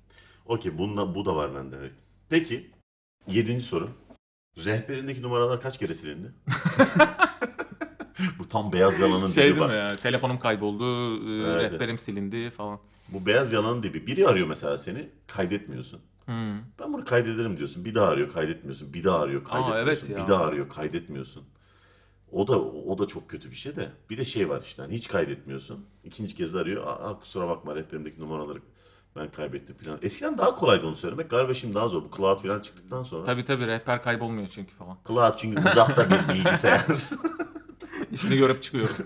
[0.47, 1.77] Okey bunda bu da var bende.
[2.29, 2.71] Peki
[3.27, 3.91] yedinci soru.
[4.59, 6.33] Rehberindeki numaralar kaç kere silindi?
[8.39, 10.85] bu tam beyaz yalanın Şey dibi değil mi ya telefonum kayboldu,
[11.29, 11.73] e, Evet.
[11.73, 12.79] rehberim silindi falan.
[13.09, 14.07] Bu beyaz yalanın dibi.
[14.07, 16.01] Biri arıyor mesela seni kaydetmiyorsun.
[16.25, 16.59] Hmm.
[16.81, 17.85] Ben bunu kaydederim diyorsun.
[17.85, 18.95] Bir daha arıyor kaydetmiyorsun.
[18.95, 19.89] Bir daha arıyor kaydetmiyorsun.
[19.89, 20.25] evet ya.
[20.25, 21.45] Bir daha arıyor kaydetmiyorsun.
[22.33, 23.89] O da o da çok kötü bir şey de.
[24.11, 25.87] Bir de şey var işte hani hiç kaydetmiyorsun.
[26.05, 26.87] İkinci kez arıyor.
[26.87, 28.59] Aa kusura bakma rehberimdeki numaraları
[29.17, 29.99] ben kaybettim falan.
[30.03, 31.31] Eskiden daha kolaydı onu söylemek.
[31.31, 32.03] Galiba şimdi daha zor.
[32.03, 33.25] Bu cloud falan çıktıktan sonra.
[33.25, 34.99] Tabii tabii rehber kaybolmuyor çünkü falan.
[35.09, 36.85] Cloud çünkü uzakta bir bilgisayar.
[38.13, 38.97] İşini görüp çıkıyoruz.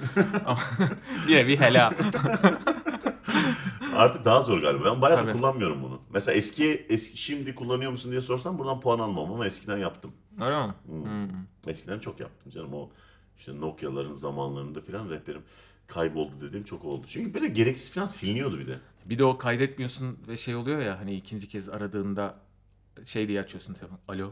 [0.46, 0.58] Ama
[1.28, 1.92] bir helal.
[3.96, 4.84] Artık daha zor galiba.
[4.84, 5.32] Ben bayağı da Tabii.
[5.38, 6.00] kullanmıyorum bunu.
[6.10, 10.12] Mesela eski, eski şimdi kullanıyor musun diye sorsam buradan puan almam ama eskiden yaptım.
[10.40, 10.72] Öyle mi?
[11.66, 12.74] Eskiden çok yaptım canım.
[12.74, 12.90] O
[13.38, 15.42] işte Nokia'ların zamanlarında falan rehberim
[15.86, 17.06] kayboldu dediğim çok oldu.
[17.08, 18.78] Çünkü böyle gereksiz falan siliniyordu bir de.
[19.08, 22.34] Bir de o kaydetmiyorsun ve şey oluyor ya hani ikinci kez aradığında
[23.04, 23.98] şey diye açıyorsun telefon.
[24.08, 24.30] Alo.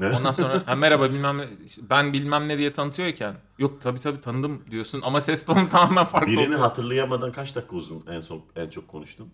[0.00, 1.48] Ondan sonra ha, merhaba bilmem ne
[1.90, 6.26] ben bilmem ne diye tanıtıyorken yok tabii tabii tanıdım diyorsun ama ses tonu tamamen farklı
[6.28, 6.60] Birini oluyor.
[6.60, 9.30] hatırlayamadan kaç dakika uzun en son en çok konuştun?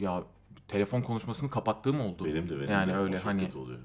[0.00, 0.22] Ya
[0.68, 2.24] telefon konuşmasını kapattığım oldu.
[2.24, 2.96] Benim de benim Yani de.
[2.96, 3.78] Öyle hani oluyor.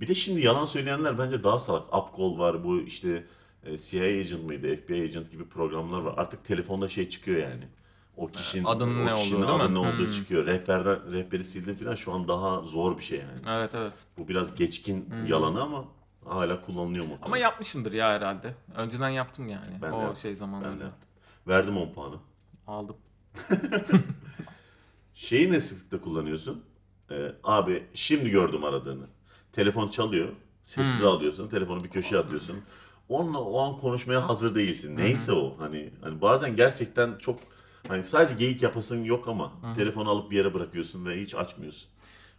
[0.00, 1.94] Bir de şimdi yalan söyleyenler bence daha salak.
[1.96, 3.24] Upcall var bu işte
[3.64, 6.14] e, CIA agent mıydı, FBI agent gibi programlar var.
[6.16, 7.68] Artık telefonda şey çıkıyor yani.
[8.16, 9.74] O kişinin adının o ne kişinin olduğu, değil adı mi?
[9.74, 10.46] ne olduğu çıkıyor.
[10.46, 13.58] Rehberden rehberi sildin falan şu an daha zor bir şey yani.
[13.58, 13.92] Evet evet.
[14.18, 15.84] Bu biraz geçkin yalanı ama
[16.24, 17.12] hala kullanılıyor mu?
[17.22, 18.54] Ama yapmışımdır ya herhalde.
[18.76, 19.78] Önceden yaptım yani.
[19.82, 20.16] Ben o yaptım.
[20.16, 20.90] şey zamanlarında.
[21.48, 22.16] Verdim 10 puanı.
[22.66, 22.96] Aldım.
[25.14, 26.64] Şeyi ne sıklıkla kullanıyorsun?
[27.10, 29.06] Ee, abi şimdi gördüm aradığını.
[29.52, 30.28] Telefon çalıyor.
[30.64, 31.48] Sessiz alıyorsun.
[31.48, 32.56] Telefonu bir köşeye atıyorsun.
[33.08, 34.96] Onunla o an konuşmaya hazır değilsin.
[34.96, 35.56] Neyse o.
[35.58, 37.38] Hani hani bazen gerçekten çok
[37.88, 41.90] hani sadece geyik yapasın yok ama telefonu alıp bir yere bırakıyorsun ve hiç açmıyorsun.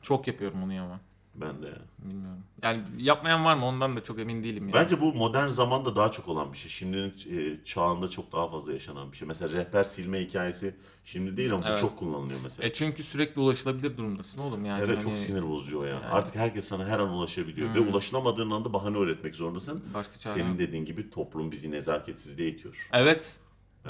[0.01, 0.99] Çok yapıyorum onu ya ama.
[1.35, 1.73] Ben de.
[1.99, 2.43] Bilmiyorum.
[2.63, 4.73] Yani yapmayan var mı ondan da çok emin değilim yani.
[4.73, 6.71] Bence bu modern zamanda daha çok olan bir şey.
[6.71, 9.27] Şimdinin e, çağında çok daha fazla yaşanan bir şey.
[9.27, 10.75] Mesela rehber silme hikayesi
[11.05, 11.79] şimdi değil ama bu Evet.
[11.79, 12.67] çok kullanılıyor mesela.
[12.67, 14.83] E çünkü sürekli ulaşılabilir durumdasın oğlum yani.
[14.83, 16.01] Evet hani çok sinir bozucu o ya.
[16.11, 17.75] Artık herkes sana her an ulaşabiliyor.
[17.75, 19.83] Ve ulaşılamadığın anda bahane üretmek zorundasın.
[19.93, 22.89] Başka çare Senin dediğin gibi toplum bizi nezaketsizliğe itiyor.
[22.93, 23.39] Evet.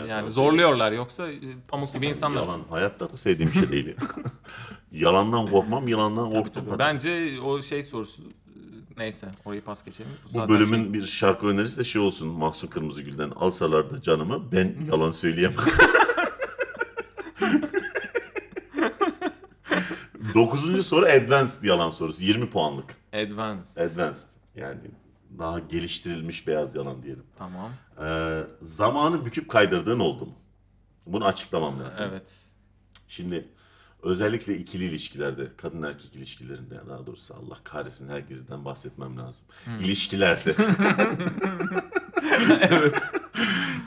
[0.05, 1.37] Yani zorluyorlar yoksa e,
[1.67, 2.49] pamuk gibi insanlarız.
[2.49, 3.95] Yalan hayatta da sevdiğim şey değil.
[4.91, 6.65] Yalandan korkmam, yalandan korktum.
[6.65, 6.79] Tabii.
[6.79, 8.23] Bence o şey sorusu
[8.97, 10.11] neyse orayı pas geçelim.
[10.25, 12.27] Bu zaten bölümün şey- bir şarkı önerisi de şey olsun.
[12.27, 15.57] Mahsun Kırmızıgül'den alsalar da canımı ben yalan söyleyemem.
[20.35, 22.23] Dokuzuncu soru advanced yalan sorusu.
[22.23, 22.95] 20 puanlık.
[23.13, 23.77] Advanced.
[23.77, 24.27] Advanced.
[24.55, 24.77] Yani
[25.39, 27.23] daha geliştirilmiş beyaz yalan diyelim.
[27.37, 27.71] Tamam.
[28.01, 30.35] Ee, zamanı büküp kaydırdığın oldu mu?
[31.05, 32.05] Bunu açıklamam lazım.
[32.09, 32.45] Evet.
[33.07, 33.47] Şimdi
[34.03, 39.47] özellikle ikili ilişkilerde, kadın erkek ilişkilerinde daha doğrusu Allah kahretsin herkesten bahsetmem lazım.
[39.81, 40.55] İlişkilerde.
[42.61, 42.95] evet.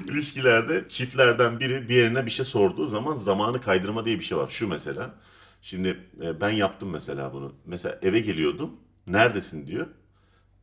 [0.09, 4.49] İlişkilerde çiftlerden biri diğerine bir şey sorduğu zaman zamanı kaydırma diye bir şey var.
[4.49, 5.15] Şu mesela.
[5.63, 7.53] Şimdi e, ben yaptım mesela bunu.
[7.67, 8.77] Mesela eve geliyordum.
[9.07, 9.87] Neredesin diyor.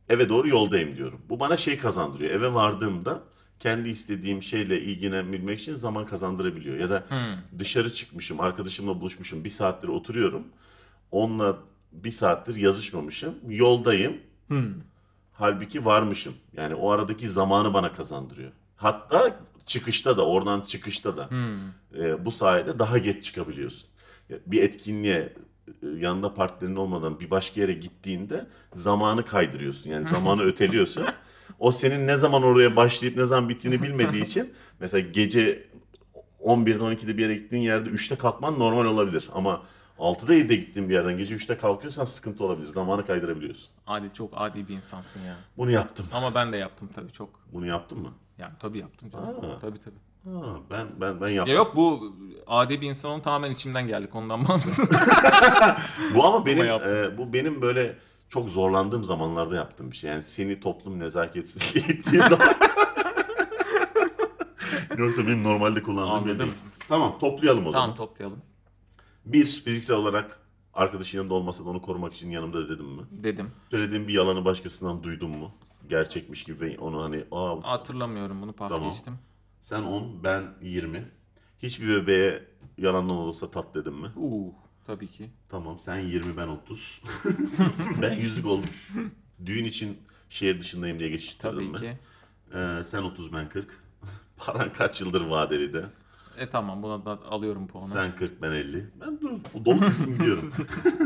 [0.08, 1.20] Eve doğru yoldayım diyorum.
[1.28, 2.30] Bu bana şey kazandırıyor.
[2.30, 3.20] Eve vardığımda
[3.60, 6.76] kendi istediğim şeyle ilgilenebilmek için zaman kazandırabiliyor.
[6.78, 7.06] Ya da
[7.58, 10.42] dışarı çıkmışım, arkadaşımla buluşmuşum, bir saattir oturuyorum.
[11.10, 11.58] Onunla
[11.92, 13.34] bir saattir yazışmamışım.
[13.48, 14.16] Yoldayım.
[15.32, 16.34] Halbuki varmışım.
[16.56, 18.52] Yani o aradaki zamanı bana kazandırıyor.
[18.76, 21.28] Hatta çıkışta da, oradan çıkışta da
[21.98, 23.88] e, bu sayede daha geç çıkabiliyorsun.
[24.46, 25.32] Bir etkinliğe
[25.96, 29.90] yanında partnerin olmadan bir başka yere gittiğinde zamanı kaydırıyorsun.
[29.90, 31.04] Yani zamanı öteliyorsun.
[31.58, 35.66] O senin ne zaman oraya başlayıp ne zaman bittiğini bilmediği için mesela gece
[36.44, 39.28] 11'de 12'de bir yere gittiğin yerde 3'te kalkman normal olabilir.
[39.34, 39.62] Ama
[39.98, 42.66] 6'da 7'de gittiğin bir yerden gece 3'te kalkıyorsan sıkıntı olabilir.
[42.66, 43.68] Zamanı kaydırabiliyorsun.
[43.86, 45.36] Adil çok adi bir insansın ya.
[45.56, 46.06] Bunu yaptım.
[46.12, 47.30] Ama ben de yaptım tabii çok.
[47.52, 48.12] Bunu yaptın mı?
[48.38, 49.26] Yani tabii yaptım canım.
[49.28, 49.58] Aa.
[49.58, 49.96] Tabii tabii.
[50.34, 51.52] Ha, ben ben ben yaptım.
[51.54, 52.16] Ya yok bu
[52.46, 54.90] adi bir insan onun tamamen içimden geldik ondan bağımsız.
[56.14, 57.96] Bu ama benim e, bu benim böyle
[58.28, 60.10] çok zorlandığım zamanlarda yaptığım bir şey.
[60.10, 62.54] Yani seni toplum nezaketsizliğe ittiği zaman.
[64.98, 66.52] Yoksa benim normalde kullandığım bir değil.
[66.88, 67.84] Tamam toplayalım o zaman.
[67.84, 68.38] tamam toplayalım.
[69.24, 70.38] Bir fiziksel olarak
[70.74, 73.02] arkadaşın yanında olmasa da onu korumak için yanımda dedim mi?
[73.10, 73.50] Dedim.
[73.70, 75.50] Söylediğim bir yalanı başkasından duydun mu?
[75.88, 78.90] Gerçekmiş gibi ve onu hani aa Hatırlamıyorum bunu pas Tamam.
[78.90, 79.18] geçtim.
[79.62, 81.08] Sen 10 ben 20.
[81.62, 82.44] Hiçbir bebeğe
[82.78, 84.08] yalandan olursa tat dedim mi?
[84.16, 84.54] Uuu
[84.86, 85.30] tabii ki.
[85.48, 87.02] Tamam sen 20 ben 30.
[88.02, 88.70] ben yüzük oldum.
[89.46, 89.98] Düğün için
[90.28, 91.78] şehir dışındayım diye geçiştirdim Tabii mi?
[91.78, 91.98] ki.
[92.54, 93.80] Ee, sen 30 ben 40.
[94.36, 95.86] Paran kaç yıldır vadeli de.
[96.38, 97.86] E tamam buna da alıyorum puanı.
[97.86, 98.86] Sen 40 ben 50.
[99.00, 99.30] Ben dur,
[99.64, 100.52] dolu düzgün gidiyorum.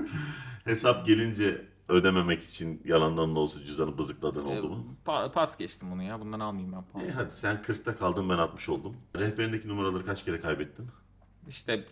[0.65, 4.87] Hesap gelince ödememek için yalandan da olsa cüzdanı bızıkladın E, oldu mu?
[5.07, 6.21] pa- pas geçtim bunu ya.
[6.21, 7.05] Bundan almayayım ben puanı.
[7.07, 8.97] E hadi sen 40'ta kaldın ben 60 oldum.
[9.19, 10.87] Rehberindeki numaraları kaç kere kaybettin?
[11.49, 11.85] İşte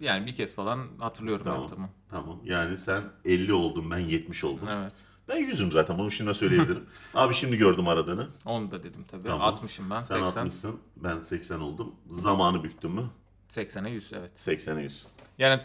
[0.00, 1.60] yani bir kez falan hatırlıyorum Tamam.
[1.60, 1.88] yaptığımı.
[2.10, 2.40] Tamam.
[2.44, 4.68] Yani sen 50 oldun ben 70 oldum.
[4.70, 4.92] Evet.
[5.28, 6.86] Ben yüzüm zaten bunu şimdi söyleyebilirim.
[7.14, 8.28] Abi şimdi gördüm aradığını.
[8.44, 9.22] Onu da dedim tabii.
[9.22, 9.54] Tamam.
[9.54, 10.00] 60'ım ben.
[10.00, 10.46] Sen 80.
[10.46, 11.94] 60'sın ben 80 oldum.
[12.10, 13.04] Zamanı büktüm mü?
[13.50, 14.32] 80'e 100 evet.
[14.48, 15.06] 80'e 100.
[15.38, 15.62] Yani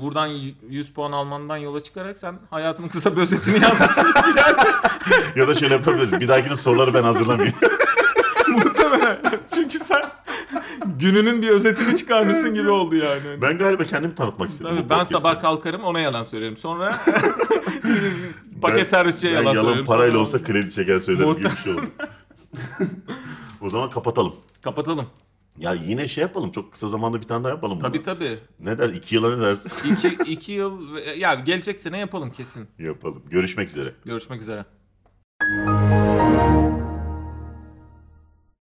[0.00, 4.06] buradan y- 100 puan almandan yola çıkarak sen hayatının kısa bir özetini yazmışsın.
[5.36, 6.20] ya da şöyle yapabiliriz.
[6.20, 7.54] Bir dahakine soruları ben hazırlamayayım.
[8.48, 9.18] Muhtemelen.
[9.54, 10.02] Çünkü sen
[10.98, 13.42] gününün bir özetini çıkarmışsın gibi oldu yani.
[13.42, 14.76] ben galiba kendimi tanıtmak istedim.
[14.76, 16.56] Tabii ben sabah kalkarım ona yalan söylerim.
[16.56, 16.96] Sonra
[18.62, 19.86] paket Ben- servisçiye yalan, yalan söylerim.
[19.86, 21.82] parayla Sonra- olsa kredi çeker söylerim gibi bir şey oldu.
[23.60, 24.34] o zaman kapatalım.
[24.64, 25.06] Kapatalım.
[25.58, 26.52] Ya yine şey yapalım.
[26.52, 27.78] Çok kısa zamanda bir tane daha yapalım.
[27.78, 28.02] Tabii bunu.
[28.04, 28.38] tabii.
[28.60, 28.88] Ne der?
[28.88, 29.70] İki yıla ne dersin?
[29.92, 32.68] İki, iki yıl ya gelecek sene yapalım kesin.
[32.78, 33.22] yapalım.
[33.30, 33.92] Görüşmek üzere.
[34.04, 34.64] Görüşmek üzere.